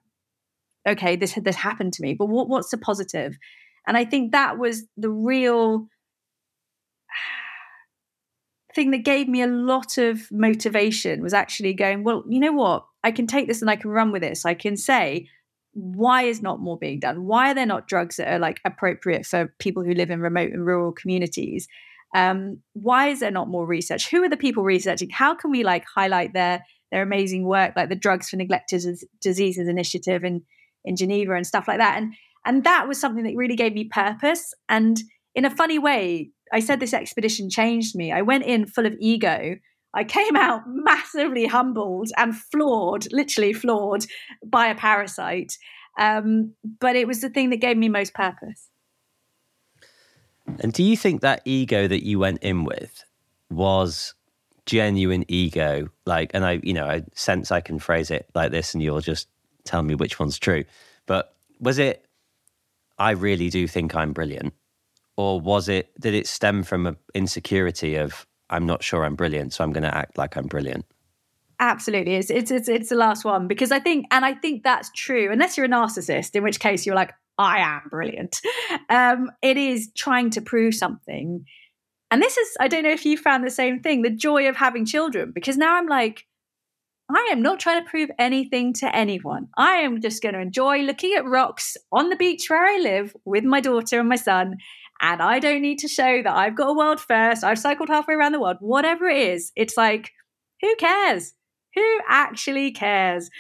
[0.89, 3.37] okay, this this happened to me, but what what's the positive?
[3.87, 5.89] And I think that was the real
[8.75, 12.85] thing that gave me a lot of motivation was actually going, well, you know what?
[13.03, 14.45] I can take this and I can run with this.
[14.45, 15.29] I can say,
[15.73, 17.25] why is not more being done?
[17.25, 20.53] Why are there not drugs that are like appropriate for people who live in remote
[20.53, 21.69] and rural communities?
[22.15, 24.11] Um, why is there not more research?
[24.11, 25.11] Who are the people researching?
[25.11, 28.83] How can we like highlight their their amazing work, like the Drugs for Neglected
[29.21, 30.43] Diseases initiative in
[30.85, 31.97] in Geneva and stuff like that?
[31.99, 34.55] And and that was something that really gave me purpose.
[34.69, 35.01] And
[35.35, 38.13] in a funny way, I said this expedition changed me.
[38.13, 39.57] I went in full of ego.
[39.95, 44.07] I came out massively humbled and floored, literally floored
[44.45, 45.57] by a parasite.
[45.99, 48.70] Um, but it was the thing that gave me most purpose.
[50.61, 53.05] And do you think that ego that you went in with
[53.51, 54.15] was
[54.67, 55.89] genuine ego?
[56.07, 59.01] Like, and I, you know, I sense I can phrase it like this and you'll
[59.01, 59.29] just
[59.65, 60.65] tell me which one's true.
[61.07, 62.07] But was it,
[62.99, 64.53] I really do think I'm brilliant?
[65.17, 69.53] Or was it, did it stem from an insecurity of, I'm not sure I'm brilliant,
[69.53, 70.85] so I'm going to act like I'm brilliant?
[71.63, 74.91] Absolutely, it's, it's it's it's the last one because I think, and I think that's
[74.97, 75.31] true.
[75.31, 78.41] Unless you're a narcissist, in which case you're like, I am brilliant.
[78.91, 81.47] Um, it is trying to prove something.
[82.11, 84.57] And this is, I don't know if you found the same thing, the joy of
[84.57, 86.27] having children, because now I'm like,
[87.09, 89.49] I am not trying to prove anything to anyone.
[89.57, 93.17] I am just going to enjoy looking at rocks on the beach where I live
[93.25, 94.59] with my daughter and my son.
[95.01, 97.43] And I don't need to show that I've got a world first.
[97.43, 98.59] I've cycled halfway around the world.
[98.61, 100.11] Whatever it is, it's like,
[100.61, 101.33] who cares?
[101.75, 103.31] Who actually cares?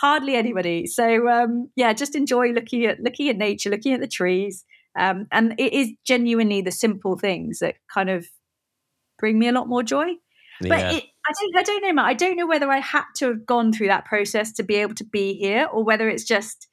[0.00, 0.86] Hardly anybody.
[0.86, 4.64] So um, yeah, just enjoy looking at looking at nature, looking at the trees,
[4.98, 8.26] um, and it is genuinely the simple things that kind of
[9.18, 10.06] bring me a lot more joy.
[10.60, 10.68] Yeah.
[10.68, 12.06] But it, I don't, I don't know, Matt.
[12.06, 14.94] I don't know whether I had to have gone through that process to be able
[14.94, 16.68] to be here, or whether it's just.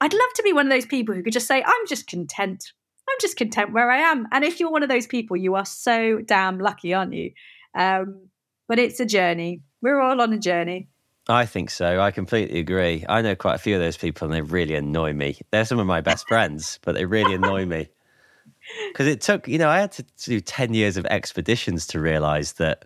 [0.00, 2.72] I'd love to be one of those people who could just say, "I'm just content.
[3.08, 5.64] I'm just content where I am." And if you're one of those people, you are
[5.64, 7.30] so damn lucky, aren't you?
[7.78, 8.28] Um,
[8.68, 9.62] but it's a journey.
[9.80, 10.88] We're all on a journey.
[11.28, 12.00] I think so.
[12.00, 13.04] I completely agree.
[13.08, 15.38] I know quite a few of those people and they really annoy me.
[15.50, 17.88] They're some of my best friends, but they really annoy me.
[18.88, 22.54] Because it took, you know, I had to do 10 years of expeditions to realize
[22.54, 22.84] that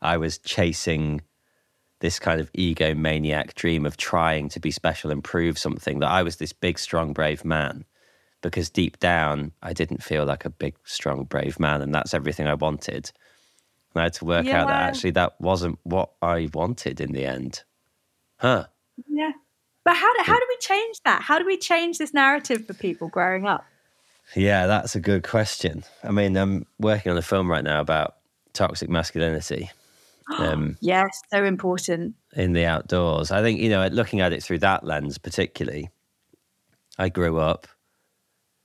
[0.00, 1.22] I was chasing
[1.98, 6.22] this kind of egomaniac dream of trying to be special and prove something, that I
[6.22, 7.84] was this big, strong, brave man.
[8.42, 11.82] Because deep down, I didn't feel like a big, strong, brave man.
[11.82, 13.10] And that's everything I wanted.
[13.94, 14.62] And I had to work yeah.
[14.62, 17.64] out that actually that wasn't what I wanted in the end.
[18.38, 18.66] Huh.
[19.08, 19.32] Yeah.
[19.84, 21.22] But how do, how do we change that?
[21.22, 23.64] How do we change this narrative for people growing up?
[24.36, 25.84] Yeah, that's a good question.
[26.04, 28.16] I mean, I'm working on a film right now about
[28.52, 29.70] toxic masculinity.
[30.38, 32.14] Um, yes, so important.
[32.34, 33.30] In the outdoors.
[33.30, 35.88] I think, you know, looking at it through that lens, particularly,
[36.98, 37.66] I grew up.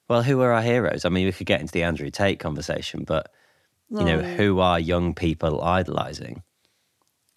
[0.10, 1.06] Well, who are our heroes?
[1.06, 3.32] I mean, we could get into the Andrew Tate conversation, but,
[3.90, 6.44] you know, who are young people idolizing?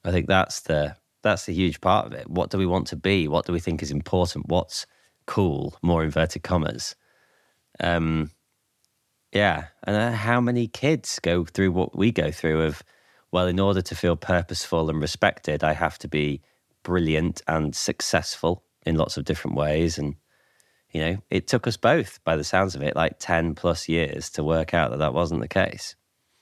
[0.05, 0.97] I think that's the
[1.27, 2.29] that's a huge part of it.
[2.31, 3.29] What do we want to be?
[3.29, 4.49] What do we think is important?
[4.49, 4.87] What's
[5.27, 5.77] cool?
[5.83, 6.95] More inverted commas.
[7.81, 8.31] Um,
[9.33, 12.63] yeah, and uh, how many kids go through what we go through?
[12.63, 12.83] Of
[13.33, 16.41] well, in order to feel purposeful and respected, I have to be
[16.83, 20.15] brilliant and successful in lots of different ways, and
[20.93, 24.31] you know, it took us both, by the sounds of it, like 10 plus years
[24.31, 25.95] to work out that that wasn't the case.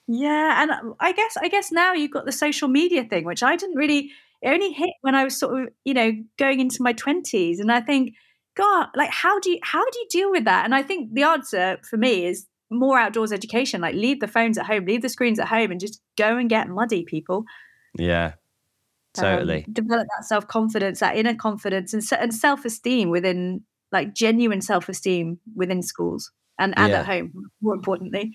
[0.06, 0.62] Yeah.
[0.62, 3.76] And I guess, I guess now you've got the social media thing, which I didn't
[3.76, 4.12] really,
[4.44, 7.60] it only hit when I was sort of, you know, going into my 20s.
[7.60, 8.14] And I think,
[8.54, 10.66] God, like, how do you, how do you deal with that?
[10.66, 13.80] And I think the answer for me is more outdoors education.
[13.80, 16.50] Like, leave the phones at home, leave the screens at home, and just go and
[16.50, 17.44] get muddy, people.
[17.98, 18.34] Yeah,
[19.14, 19.64] totally.
[19.66, 24.60] Um, develop that self confidence, that inner confidence, and, and self esteem within, like, genuine
[24.60, 27.00] self esteem within schools and, and Yeah.
[27.00, 27.32] at home,
[27.62, 28.32] more importantly.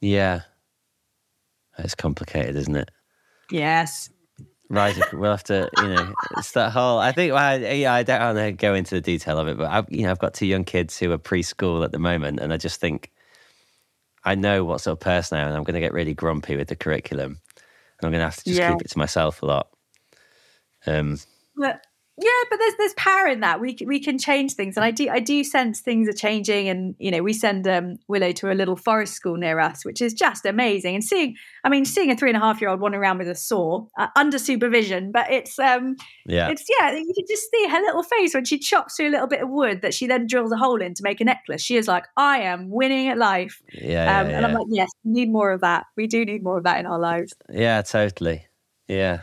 [0.00, 0.42] Yeah.
[1.78, 2.90] It's complicated, isn't it?
[3.50, 4.08] Yes.
[4.72, 7.00] Right, we'll have to, you know, it's that whole.
[7.00, 9.58] I think, well, I, yeah, I don't want to go into the detail of it,
[9.58, 12.38] but I've, you know, I've got two young kids who are preschool at the moment,
[12.38, 13.10] and I just think
[14.24, 16.54] I know what sort of person I am, and I'm going to get really grumpy
[16.54, 18.68] with the curriculum, and I'm going to have to just Yeah.
[18.68, 19.68] keep it to myself a lot.
[20.86, 21.18] Um,
[21.56, 21.84] But
[22.20, 23.60] yeah, but there's there's power in that.
[23.60, 26.68] We we can change things, and I do I do sense things are changing.
[26.68, 30.02] And you know, we send um, Willow to a little forest school near us, which
[30.02, 30.94] is just amazing.
[30.94, 33.28] And seeing, I mean, seeing a three and a half year old wandering around with
[33.28, 35.96] a saw uh, under supervision, but it's um,
[36.26, 39.10] yeah, it's yeah, you can just see her little face when she chops through a
[39.12, 41.62] little bit of wood that she then drills a hole in to make a necklace.
[41.62, 43.62] She is like, I am winning at life.
[43.72, 45.86] yeah, yeah, Um, And I'm like, yes, we need more of that.
[45.96, 47.34] We do need more of that in our lives.
[47.48, 48.46] Yeah, totally.
[48.88, 49.22] Yeah.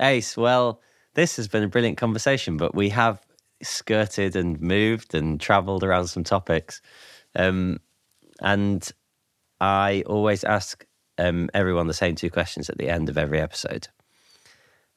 [0.00, 0.80] Ace, well,
[1.16, 3.20] this has been a brilliant conversation, but we have
[3.62, 6.82] skirted and moved and traveled around some topics.
[7.34, 7.80] Um,
[8.40, 8.88] and
[9.60, 10.86] I always ask
[11.16, 13.88] um, everyone the same two questions at the end of every episode.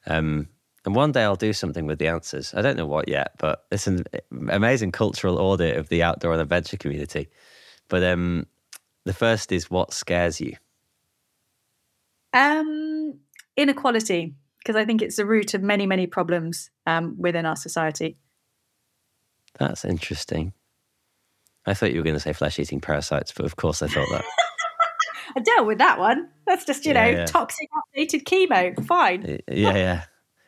[0.06, 0.48] Um,
[0.84, 2.52] and one day I'll do something with the answers.
[2.54, 4.04] I don't know what yet, but it's an
[4.50, 7.28] amazing cultural audit of the outdoor and adventure community.
[7.88, 8.46] But um,
[9.04, 10.56] the first is what scares you?
[12.32, 13.18] Um,
[13.56, 18.16] inequality, because I think it's the root of many, many problems um, within our society.
[19.58, 20.52] That's interesting.
[21.66, 24.08] I thought you were going to say flesh eating parasites, but of course I thought
[24.10, 24.24] that.
[25.36, 26.28] I dealt with that one.
[26.46, 27.26] That's just, you Yeah, know, yeah.
[27.26, 28.86] toxic updated chemo.
[28.86, 29.40] Fine.
[29.48, 30.04] Yeah, yeah.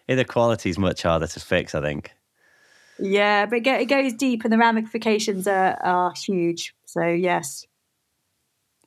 [0.08, 2.12] Inequality is much harder to fix, I think.
[2.98, 6.74] Yeah, but it, it goes deep and the ramifications are, are huge.
[6.86, 7.66] So, yes.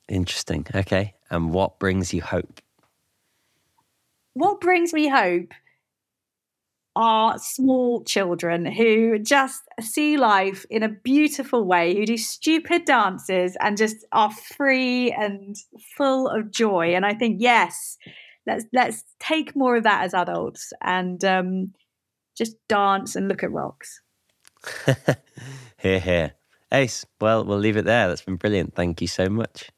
[0.08, 0.66] Interesting.
[0.74, 1.14] Okay.
[1.30, 2.60] And what brings you hope?
[4.36, 5.54] What brings me hope
[6.94, 13.56] are small children who just see life in a beautiful way, who do stupid dances
[13.62, 15.56] and just are free and
[15.96, 16.94] full of joy.
[16.94, 17.96] And I think, yes,
[18.46, 21.72] let's let's take more of that as adults and um,
[22.36, 24.02] just dance and look at rocks.
[25.78, 26.32] here, here.
[26.72, 28.08] Ace, well, we'll leave it there.
[28.08, 28.74] That's been brilliant.
[28.74, 29.70] Thank you so much.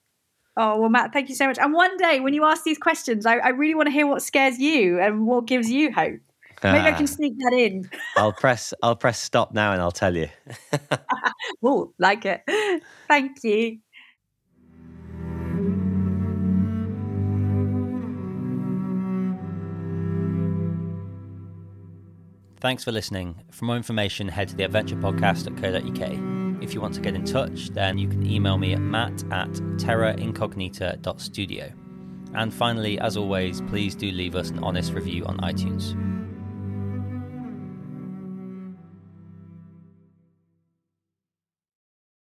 [0.61, 1.57] Oh, well, Matt, thank you so much.
[1.59, 4.23] And one day when you ask these questions, I, I really want to hear what
[4.23, 6.19] scares you and what gives you hope.
[6.65, 7.89] Maybe I Ah, can sneak that in.
[8.17, 10.29] I'll press I'll press stop now and I'll tell you.
[11.63, 12.43] Oh, like it.
[13.09, 13.79] Thank you.
[22.61, 23.37] Thanks for listening.
[23.53, 26.38] For more information, head to the adventure podcast at theadventurepodcast.co.uk.
[26.61, 29.51] If you want to get in touch, then you can email me at matt at
[29.79, 31.73] terraincognita.studio.
[32.35, 36.18] And finally, as always, please do leave us an honest review on iTunes.